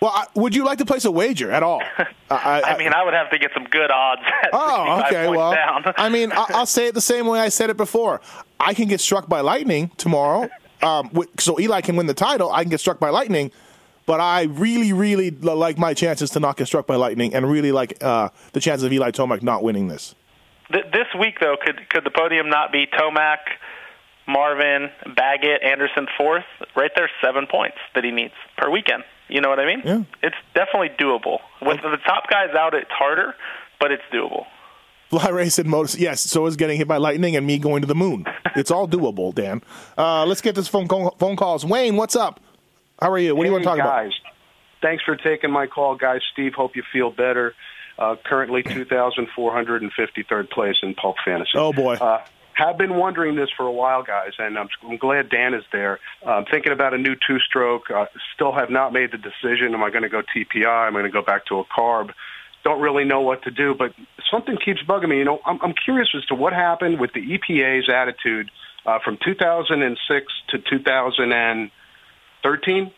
[0.00, 1.82] Well, I, would you like to place a wager at all?
[2.30, 5.28] I, I, mean, I would have to get some good odds at Oh, okay.
[5.28, 5.92] Well, down.
[5.96, 8.20] I mean, I, I'll say it the same way I said it before.
[8.58, 10.48] I can get struck by lightning tomorrow,
[10.82, 12.50] um, so Eli can win the title.
[12.50, 13.50] I can get struck by lightning,
[14.06, 17.72] but I really, really like my chances to not get struck by lightning, and really
[17.72, 20.14] like uh, the chances of Eli Tomac not winning this.
[20.72, 23.38] Th- this week, though, could could the podium not be Tomac,
[24.26, 26.44] Marvin, Baggett, Anderson fourth?
[26.74, 29.04] Right there, seven points that he needs per weekend.
[29.30, 29.82] You know what I mean?
[29.84, 30.02] Yeah.
[30.22, 31.38] It's definitely doable.
[31.62, 33.34] With the top guys out, it's harder,
[33.80, 34.44] but it's doable.
[35.10, 36.20] Fly racing motor, yes.
[36.20, 38.24] So is getting hit by lightning and me going to the moon.
[38.56, 39.62] It's all doable, Dan.
[39.98, 41.64] Uh, let's get this phone call, phone calls.
[41.64, 42.40] Wayne, what's up?
[43.00, 43.34] How are you?
[43.34, 44.02] What do you want to talk Hey, about?
[44.04, 44.12] guys.
[44.82, 46.20] Thanks for taking my call, guys.
[46.32, 47.54] Steve, hope you feel better.
[47.98, 51.50] Uh, currently 2,453rd place in Pulp Fantasy.
[51.54, 51.94] Oh boy.
[51.94, 52.24] Uh,
[52.60, 56.00] have been wondering this for a while, guys, and I'm, I'm glad Dan is there.
[56.26, 57.90] I'm thinking about a new two-stroke.
[57.90, 59.74] Uh, still have not made the decision.
[59.74, 60.86] Am I going to go TPI?
[60.86, 62.12] Am I going to go back to a carb?
[62.62, 63.94] Don't really know what to do, but
[64.30, 65.16] something keeps bugging me.
[65.18, 68.50] You know, I'm, I'm curious as to what happened with the EPA's attitude
[68.84, 72.92] uh, from 2006 to 2013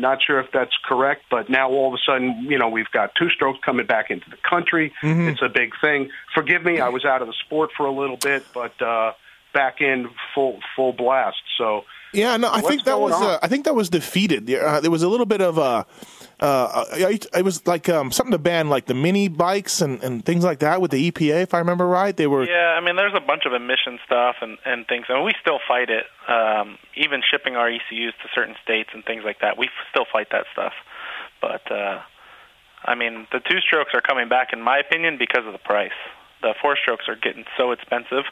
[0.00, 3.10] not sure if that's correct, but now all of a sudden, you know, we've got
[3.14, 4.92] two strokes coming back into the country.
[5.02, 5.30] Mhm.
[5.32, 6.10] It's a big thing.
[6.34, 9.12] Forgive me, I was out of the sport for a little bit, but uh,
[9.52, 11.38] back in full full blast.
[11.58, 14.48] So Yeah, no, I think that was uh, I think that was defeated.
[14.52, 15.86] Uh, there was a little bit of a.
[16.38, 20.44] Uh, it was like um, something to ban like the mini bikes and, and things
[20.44, 22.14] like that with the EPA, if I remember right.
[22.14, 25.24] They were Yeah, I mean, there's a bunch of emission stuff and and things, and
[25.24, 26.04] we still fight it.
[26.28, 30.28] Um, even shipping our ECUs to certain states and things like that, we still fight
[30.32, 30.74] that stuff.
[31.40, 32.02] But uh,
[32.84, 35.96] I mean, the two strokes are coming back, in my opinion, because of the price.
[36.42, 38.24] The four strokes are getting so expensive,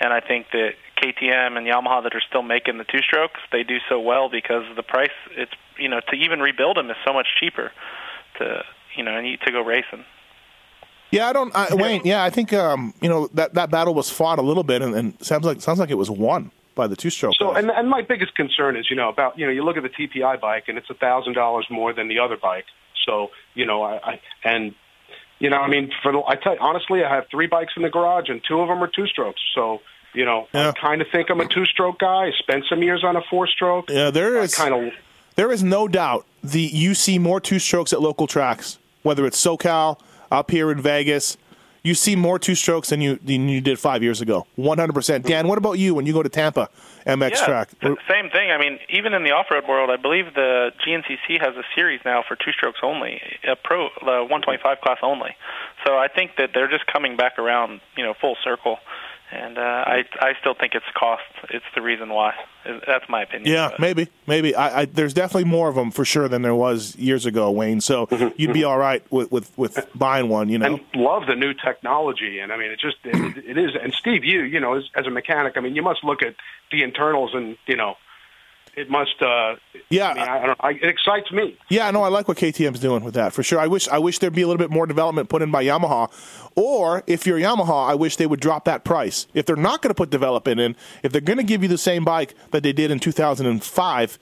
[0.00, 3.64] and I think that KTM and Yamaha that are still making the two strokes, they
[3.64, 5.12] do so well because the price.
[5.36, 7.72] It's you know to even rebuild them is so much cheaper.
[8.38, 8.62] To
[8.96, 10.04] you know, and to go racing.
[11.10, 12.02] Yeah, I don't, I, Wayne.
[12.04, 14.94] Yeah, I think um, you know that that battle was fought a little bit, and,
[14.94, 17.34] and sounds like sounds like it was won by the two stroke.
[17.36, 19.82] So, and, and my biggest concern is, you know, about you know, you look at
[19.82, 22.66] the TPI bike and it's a thousand dollars more than the other bike.
[23.06, 24.74] So, you know, I, I and
[25.38, 27.82] you know, I mean, for the, I tell you, honestly, I have three bikes in
[27.82, 29.40] the garage and two of them are two strokes.
[29.54, 29.80] So,
[30.14, 32.26] you know, I kind of think I'm a two stroke guy.
[32.26, 33.90] I spent some years on a four stroke.
[33.90, 34.92] Yeah, there is kind of
[35.36, 39.42] there is no doubt the you see more two strokes at local tracks, whether it's
[39.42, 39.98] SoCal
[40.30, 41.36] up here in Vegas.
[41.82, 44.46] You see more two strokes than you than you did five years ago.
[44.56, 45.24] One hundred percent.
[45.24, 46.68] Dan, what about you when you go to Tampa
[47.06, 47.68] MX yeah, track?
[47.82, 48.50] s- same thing.
[48.50, 52.22] I mean, even in the off-road world, I believe the GNCC has a series now
[52.26, 55.30] for two strokes only, a pro uh, the 125 class only.
[55.86, 58.78] So I think that they're just coming back around, you know, full circle.
[59.32, 61.22] And uh, I I still think it's cost.
[61.50, 62.34] It's the reason why.
[62.86, 63.52] That's my opinion.
[63.52, 64.54] Yeah, maybe, maybe.
[64.54, 67.80] I, I, there's definitely more of them for sure than there was years ago, Wayne.
[67.80, 70.66] So you'd be all right with, with, with buying one, you know.
[70.66, 72.40] and love the new technology.
[72.40, 73.70] And I mean, it just it, it is.
[73.80, 76.34] And Steve, you you know, as, as a mechanic, I mean, you must look at
[76.72, 77.94] the internals, and you know,
[78.76, 79.20] it must.
[79.20, 79.56] uh
[79.90, 80.60] Yeah, I mean, I, I don't.
[80.62, 81.56] I, it excites me.
[81.68, 83.58] Yeah, no, I like what KTM's doing with that for sure.
[83.58, 86.10] I wish I wish there'd be a little bit more development put in by Yamaha,
[86.56, 89.26] or if you're Yamaha, I wish they would drop that price.
[89.34, 91.78] If they're not going to put development in, if they're going to give you the
[91.78, 94.18] same bike that they did in 2005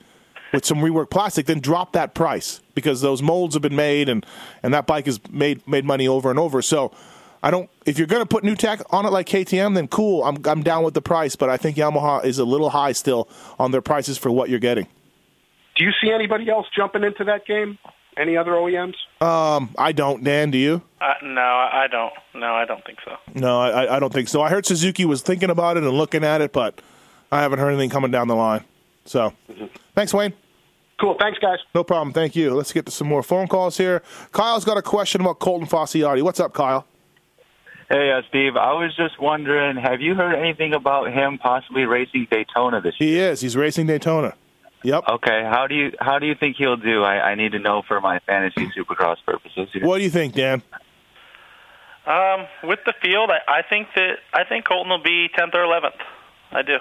[0.52, 4.24] with some reworked plastic, then drop that price because those molds have been made and
[4.62, 6.62] and that bike has made made money over and over.
[6.62, 6.92] So.
[7.42, 7.70] I don't.
[7.86, 10.24] If you're going to put new tech on it like KTM, then cool.
[10.24, 13.28] I'm I'm down with the price, but I think Yamaha is a little high still
[13.58, 14.86] on their prices for what you're getting.
[15.76, 17.78] Do you see anybody else jumping into that game?
[18.16, 18.94] Any other OEMs?
[19.20, 20.24] Um, I don't.
[20.24, 20.82] Dan, do you?
[21.00, 22.12] Uh, no, I I don't.
[22.34, 23.16] No, I don't think so.
[23.34, 24.42] No, I, I don't think so.
[24.42, 26.80] I heard Suzuki was thinking about it and looking at it, but
[27.30, 28.64] I haven't heard anything coming down the line.
[29.04, 29.32] So,
[29.94, 30.32] thanks, Wayne.
[31.00, 31.16] Cool.
[31.20, 31.58] Thanks, guys.
[31.74, 32.12] No problem.
[32.12, 32.52] Thank you.
[32.54, 34.02] Let's get to some more phone calls here.
[34.32, 36.22] Kyle's got a question about Colton Facciotti.
[36.22, 36.86] What's up, Kyle?
[37.88, 38.56] Hey, uh, Steve.
[38.56, 43.08] I was just wondering, have you heard anything about him possibly racing Daytona this year?
[43.08, 43.40] He is.
[43.40, 44.34] He's racing Daytona.
[44.84, 45.04] Yep.
[45.08, 45.42] Okay.
[45.44, 47.02] How do you how do you think he'll do?
[47.02, 49.68] I, I need to know for my fantasy Supercross purposes.
[49.72, 49.84] Here.
[49.86, 50.62] What do you think, Dan?
[52.06, 55.64] Um, with the field, I, I think that I think Colton will be 10th or
[55.64, 56.00] 11th.
[56.52, 56.76] I do.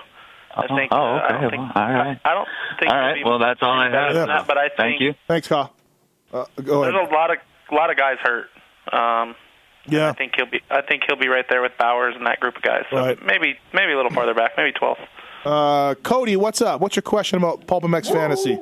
[0.55, 0.91] I think.
[0.91, 1.41] oh, uh, I okay.
[1.41, 1.75] don't think.
[1.75, 2.19] Well, all right.
[2.23, 2.47] I don't
[2.79, 2.91] think.
[2.91, 4.13] All he'll be Well, that's all I have.
[4.13, 5.13] than that, but I think Thank you.
[5.27, 5.73] Thanks, Kyle.
[6.31, 6.93] Uh, go ahead.
[6.93, 7.37] there's a lot of
[7.71, 8.49] a lot of guys hurt.
[8.91, 9.35] Um,
[9.87, 10.09] Yeah.
[10.09, 10.61] I think he'll be.
[10.69, 12.83] I think he'll be right there with Bowers and that group of guys.
[12.91, 13.25] So Right.
[13.25, 14.97] maybe maybe a little farther back, maybe 12th.
[15.45, 16.81] Uh, Cody, what's up?
[16.81, 18.59] What's your question about Pulp MX Fantasy?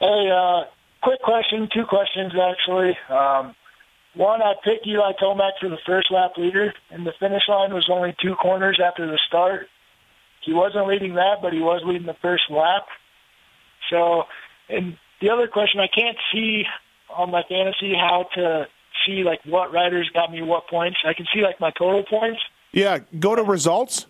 [0.00, 0.64] Hey, uh,
[1.02, 2.96] quick question, two questions actually.
[3.08, 3.54] Um,
[4.14, 7.88] one, I picked Eli Tomac for the first lap leader, and the finish line was
[7.90, 9.68] only two corners after the start.
[10.42, 12.86] He wasn't leading that, but he was leading the first lap.
[13.90, 14.24] So,
[14.68, 16.64] and the other question, I can't see
[17.08, 18.66] on my fantasy how to
[19.06, 20.98] see like what riders got me what points.
[21.06, 22.40] I can see like my total points.
[22.72, 24.06] Yeah, go to results,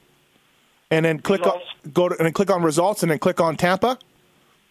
[0.91, 1.61] and then click on
[1.93, 3.99] go to and then click on results, and then click on Tampa,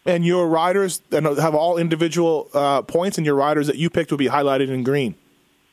[0.06, 4.12] and your riders and have all individual uh, points, and your riders that you picked
[4.12, 5.16] will be highlighted in green.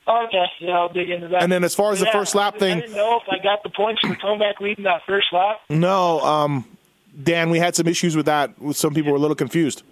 [0.09, 1.43] Okay, yeah, I'll dig into that.
[1.43, 3.39] And then as far as the first lap I thing- I didn't know if I
[3.43, 5.61] got the points for Tomac leading that first lap.
[5.69, 6.65] No, um,
[7.23, 8.51] Dan, we had some issues with that.
[8.73, 9.83] Some people were a little confused.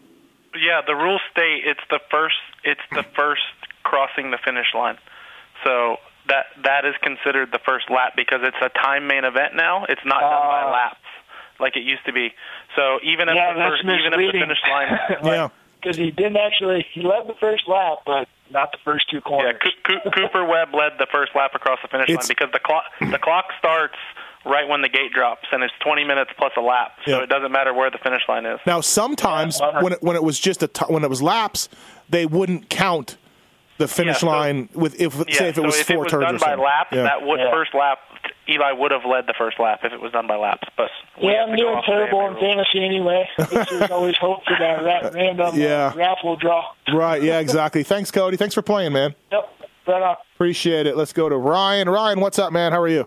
[0.60, 3.42] Yeah, the rules state it's the first it's the first
[3.88, 4.98] crossing the finish line.
[5.64, 5.96] So
[6.28, 9.84] that that is considered the first lap because it's a time main event now.
[9.88, 10.70] It's not done by ah.
[10.72, 11.00] laps
[11.58, 12.30] like it used to be.
[12.76, 14.88] So even if Yeah, the that's first, even if the finish line
[15.24, 15.48] yeah.
[15.80, 19.54] Because he didn't actually, he led the first lap, but not the first two corners.
[19.62, 22.52] Yeah, Co- Co- Cooper Webb led the first lap across the finish It's- line because
[22.52, 23.94] the clock the clock starts
[24.44, 27.22] right when the gate drops, and it's 20 minutes plus a lap, so Yeah.
[27.24, 28.58] it doesn't matter where the finish line is.
[28.66, 31.68] Now, sometimes when it, when it was just a t- when it was laps,
[32.08, 33.16] they wouldn't count
[33.78, 35.96] the finish Yeah, so- line with if Yeah, say if it so was if four
[35.96, 36.64] it was turns done or by something.
[36.64, 37.02] laps, Yeah.
[37.04, 37.98] that would first lap
[38.50, 40.90] Eli would have led the first lap if it was done by laps, but
[41.22, 43.28] we Yeah, have I'm to go doing off the terrible in fantasy anyway.
[43.38, 45.92] At There's always hope for that ra- random Yeah.
[45.94, 46.64] uh, raffle draw.
[46.92, 47.22] Right.
[47.22, 47.40] Yeah.
[47.40, 47.82] Exactly.
[47.82, 48.36] Thanks, Cody.
[48.38, 49.14] Thanks for playing, man.
[49.30, 49.48] Yep.
[49.86, 50.16] Right on.
[50.34, 50.96] Appreciate it.
[50.96, 51.88] Let's go to Ryan.
[51.90, 52.72] Ryan, what's up, man?
[52.72, 53.06] How are you?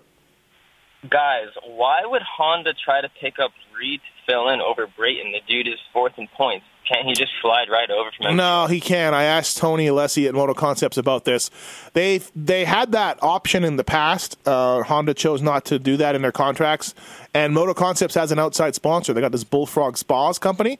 [1.09, 5.31] Guys, why would Honda try to pick up Reed to fill in over Brayton?
[5.31, 6.65] The dude is fourth in points.
[6.91, 8.35] Can't he just slide right over from him?
[8.35, 9.13] No, he can.
[9.13, 11.49] I asked Tony Alessi at Moto Concepts about this.
[11.93, 14.37] They they had that option in the past.
[14.45, 16.93] Uh, Honda chose not to do that in their contracts,
[17.33, 19.13] and Moto Concepts has an outside sponsor.
[19.13, 20.79] They got this Bullfrog Spas company,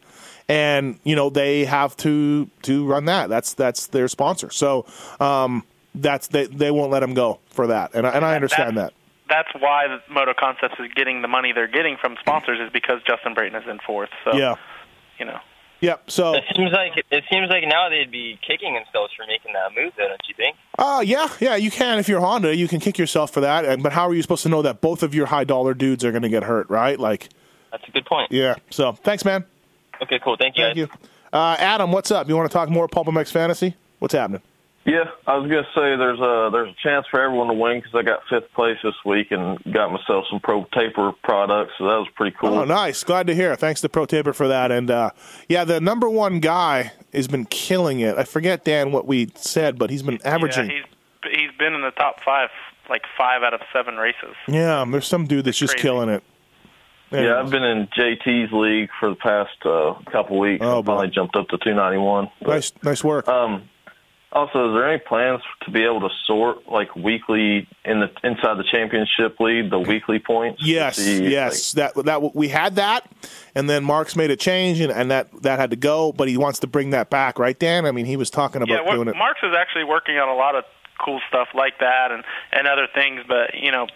[0.50, 3.30] and you know they have to to run that.
[3.30, 4.50] That's that's their sponsor.
[4.50, 4.86] So
[5.20, 5.64] um,
[5.96, 8.94] that's they they won't let him go for that, and I, and I understand that.
[9.30, 13.02] that's why the Moto Concepts is getting the money they're getting from sponsors is because
[13.08, 14.10] Justin Brayton is in fourth.
[14.26, 14.56] So Yeah.
[15.18, 15.40] you know.
[15.82, 16.10] Yep.
[16.12, 19.72] So It seems like it seems like now they'd be kicking themselves for making that
[19.76, 20.56] move, though, don't you think?
[20.78, 23.66] Uh, yeah, yeah, you can if you're Honda, you can kick yourself for that.
[23.66, 26.06] and- But how are you supposed to know that both of your high dollar dudes
[26.06, 27.00] are going to get hurt, right?
[27.00, 27.30] Like,
[27.72, 28.32] That's a good point.
[28.32, 28.56] yeah.
[28.70, 29.44] So thanks, man.
[30.02, 30.38] Okay, cool.
[30.40, 30.64] Thank you.
[30.66, 30.88] Thank you.
[31.34, 32.28] Uh, Adam, what's up?
[32.30, 33.76] You want to talk more Pulp MX Fantasy?
[34.00, 34.42] What's happening?
[34.84, 37.94] Yeah, I was gonna say there's a there's a chance for everyone to win because
[37.94, 41.98] I got fifth place this week and got myself some Pro Taper products, so that
[41.98, 42.56] was pretty cool.
[42.56, 43.04] Oh, nice.
[43.04, 43.56] Glad to hear.
[43.56, 44.72] Thanks to Pro Taper for that.
[44.72, 45.12] And uh,
[45.48, 48.18] yeah, the number one guy has been killing it.
[48.18, 50.72] I forget Dan what we said, but he's been averaging.
[50.72, 50.78] Yeah,
[51.24, 52.50] he's he's been in the top five
[52.90, 54.36] like five out of seven races.
[54.48, 55.84] Yeah, there's some dude that's just crazy.
[55.84, 56.24] killing it.
[57.12, 60.64] Yeah, I've been in JT's league for the past uh, couple weeks.
[60.66, 62.30] Oh, I finally jumped up to 291.
[62.42, 63.28] Nice, nice work.
[63.28, 63.64] Um,
[64.34, 68.58] also, is there any plans to be able to sort like weekly in the inside
[68.58, 70.62] the championship lead the weekly points?
[70.62, 71.74] to Yes, see, yes.
[71.74, 73.12] that that we had that,
[73.56, 76.14] and then Mark's made a change, and, and that that had to go.
[76.14, 77.86] But he wants to bring that back, right, Dan?
[77.86, 79.18] I mean, he was talking about yeah, what, doing it.
[79.18, 80.64] Marx is actually working on a lot of
[81.04, 82.24] cool stuff like that and
[82.54, 83.88] and other things, but you know,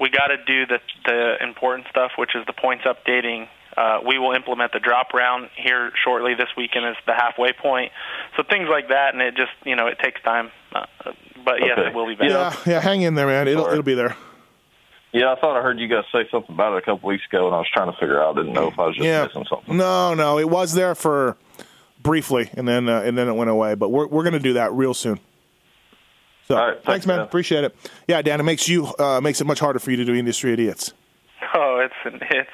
[0.00, 3.48] we got to do the the important stuff, which is the points updating.
[3.78, 7.92] Uh, we will implement the drop round here shortly this weekend as the halfway point.
[8.36, 10.86] So things like that, and it just you know it takes time, uh,
[11.44, 12.28] but yes, it will be back.
[12.28, 12.80] Yeah, yeah.
[12.80, 13.46] Hang in there, man.
[13.46, 14.16] It'll it'll be there.
[15.12, 17.46] Yeah, I thought I heard you guys say something about it a couple weeks ago,
[17.46, 18.36] and I was trying to figure out.
[18.36, 19.24] I didn't know if I was just Yeah.
[19.26, 19.76] missing something.
[19.76, 21.36] No, no, it was there for
[22.02, 23.74] briefly, and then uh, and then it went away.
[23.76, 25.20] But we're we're going to do that real soon.
[26.48, 27.20] So thanks, man.
[27.20, 27.76] Appreciate it.
[28.08, 30.52] Yeah, Dan, it makes you uh, makes it much harder for you to do industry
[30.52, 30.92] idiots.
[31.54, 31.94] Oh, it's
[32.30, 32.50] it's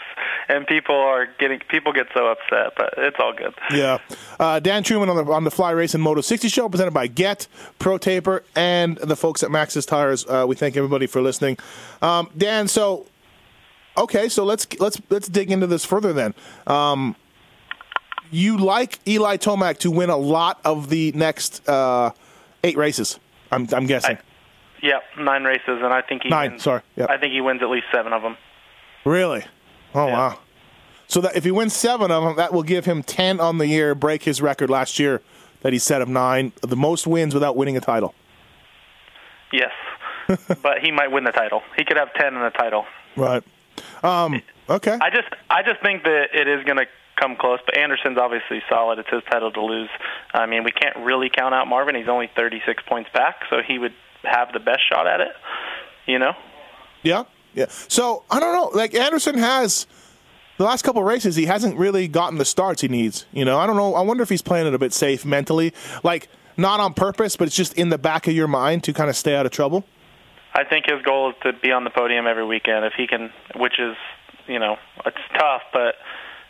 [0.49, 3.55] and people are getting people get so upset, but it's all good.
[3.73, 3.99] Yeah,
[4.39, 7.47] uh, Dan Truman on the on the Fly Racing Moto 60 show, presented by Get
[7.79, 10.27] Pro Taper and the folks at Maxxis Tires.
[10.27, 11.57] Uh, we thank everybody for listening.
[12.03, 13.07] Um, Dan, so
[13.97, 16.13] okay, so let's let's let's dig into this further.
[16.13, 16.35] Then,
[16.67, 17.17] um,
[18.31, 22.11] you like Eli Tomac to win a lot of the next uh,
[22.63, 23.19] eight races.
[23.53, 24.19] I'm I'm guessing.
[24.83, 26.63] Yep, nine races, and I think he Nine, wins.
[26.63, 27.09] sorry, yep.
[27.09, 28.37] I think he wins at least seven of them.
[29.07, 29.43] Really?
[29.95, 30.39] Oh wow.
[31.07, 33.67] So that if he wins seven of them, that will give him ten on the
[33.67, 35.21] year, break his record last year
[35.65, 38.15] that he set of nine, the most wins without winning a title.
[39.53, 39.73] Yes,
[40.63, 41.63] but he might win the title.
[41.77, 42.85] He could have ten in the title.
[43.17, 43.43] Right.
[44.03, 44.43] Um.
[44.69, 44.99] Okay.
[45.01, 46.87] I just, I just think that it is going to
[47.21, 47.61] come close.
[47.67, 48.99] But Anderson's obviously solid.
[48.99, 49.91] It's his title to lose.
[50.33, 51.95] I mean, we can't really count out Marvin.
[51.95, 55.33] He's only 36 points back, so he would have the best shot at it.
[56.07, 56.33] You know.
[57.03, 57.25] Yeah.
[57.55, 57.67] Yeah.
[57.69, 58.71] So I don't know.
[58.77, 59.87] Like Anderson has
[60.59, 63.27] the last couple of races, he hasn't really gotten the starts he needs.
[63.33, 63.95] You know, I don't know.
[63.95, 65.73] I wonder if he's playing it a bit safe mentally,
[66.05, 69.11] like not on purpose, but it's just in the back of your mind to kind
[69.11, 69.85] of stay out of trouble.
[70.55, 73.33] I think his goal is to be on the podium every weekend if he can,
[73.57, 73.97] which is,
[74.47, 75.97] you know, it's tough, but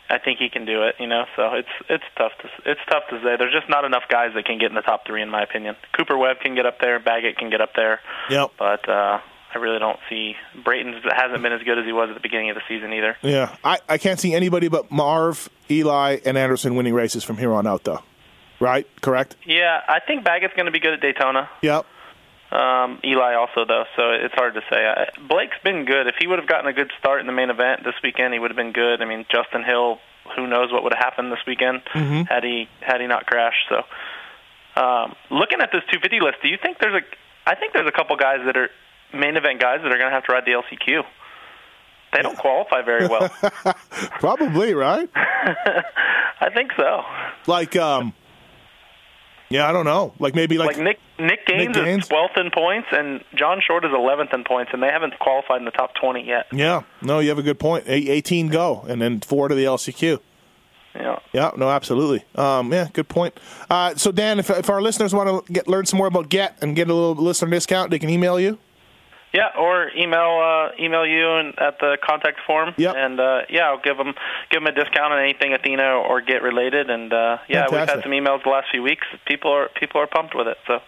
[0.07, 0.95] I think he can do it.
[0.99, 3.35] You know, so it's it's tough to it's tough to say.
[3.39, 5.75] There's just not enough guys that can get in the top three, in my opinion.
[5.97, 7.99] Cooper Webb can get up there, Baggett can get up there,
[8.29, 8.51] Yep.
[8.59, 9.19] but uh,
[9.55, 12.49] I really don't see Brayton hasn't been as good as he was at the beginning
[12.49, 13.15] of the season either.
[13.21, 13.55] Yeah.
[13.63, 17.65] I, I can't see anybody but Marv, Eli, and Anderson winning races from here on
[17.65, 18.01] out, though.
[18.59, 18.85] Right?
[19.01, 19.35] Correct?
[19.45, 21.49] Yeah, I think Baggett's going to be good at Daytona.
[21.61, 21.85] Yep.
[22.51, 24.77] Um, Eli also though, so it's hard to say.
[24.85, 26.07] I, Blake's been good.
[26.07, 28.39] If he would have gotten a good start in the main event this weekend, he
[28.39, 29.01] would have been good.
[29.01, 29.97] I mean, Justin Hill,
[30.35, 32.27] who knows what would have happened this weekend Mhm.
[32.29, 33.67] had he had he not crashed.
[33.67, 33.83] So,
[34.81, 37.49] um, looking at this 250 list, do you think there's a?
[37.49, 38.69] I think there's a couple guys that are
[39.13, 41.03] main event guys that are going to have to ride the LCQ.
[42.13, 43.29] They don't qualify very well.
[44.19, 45.09] Probably, right?
[45.15, 47.01] I think so.
[47.45, 48.13] Like, um,
[49.49, 50.13] yeah, I don't know.
[50.19, 52.03] Like maybe like, Like Nick Nick Gaines, Gaines?
[52.05, 55.59] is 12th in points, and John Short is 11th in points, and they haven't qualified
[55.59, 56.47] in the top 20 yet.
[56.51, 57.83] yeah, no, you have a good point.
[57.87, 60.19] 18 go, and then four to the LCQ.
[60.95, 61.19] Yeah.
[61.33, 62.23] Yeah, no, absolutely.
[62.35, 63.37] Um, yeah, good point.
[63.69, 66.57] Uh, so, Dan, if, if our listeners want to get learn some more about Get
[66.61, 68.57] and get a little listener discount, they can email you.
[69.35, 72.73] Yeah, or email uh, email you and at the contact form.
[72.77, 72.95] Yep.
[72.95, 74.13] And uh, yeah, I'll give them
[74.49, 76.89] give them a discount on anything Athena or Get related.
[76.89, 79.05] And uh, yeah, we've had some emails the last few weeks.
[79.27, 80.57] People are people are pumped with it.
[80.65, 80.79] So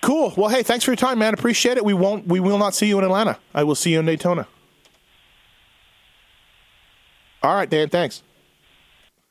[0.00, 0.32] Cool.
[0.36, 1.34] Well, hey, thanks for your time, man.
[1.34, 1.84] Appreciate it.
[1.84, 2.26] We won't.
[2.26, 3.38] We will not see you in Atlanta.
[3.54, 4.46] I will see you in Daytona.
[7.42, 7.90] All right, Dan.
[7.90, 8.22] Thanks.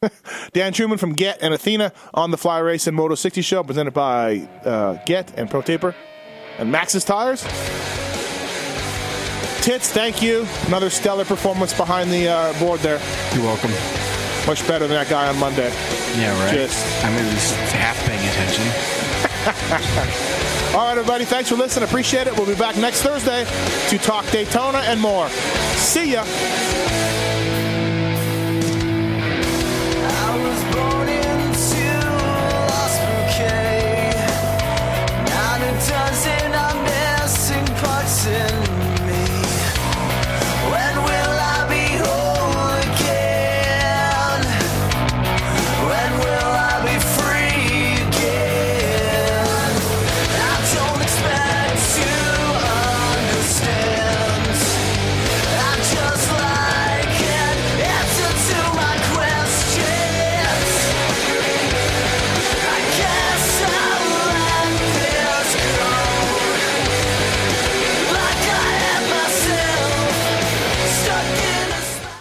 [0.54, 4.48] Dan Truman from Get and Athena on the Fly Racing Moto 60 show, presented by
[4.64, 5.96] uh, Get and Pro Taper
[6.60, 7.44] and Maxxis Tires.
[9.68, 10.48] Tits, thank you.
[10.68, 13.02] Another stellar performance behind the uh, board there.
[13.34, 13.70] You're welcome.
[14.48, 15.68] Much better than that guy on Monday.
[16.16, 16.54] Yeah, right.
[16.54, 18.64] Just- I mean, least half paying attention.
[20.74, 21.26] All right, everybody.
[21.26, 21.84] Thanks for listening.
[21.84, 22.38] Appreciate it.
[22.38, 23.44] We'll be back next Thursday
[23.90, 25.28] to talk Daytona and more.
[25.76, 26.24] See ya.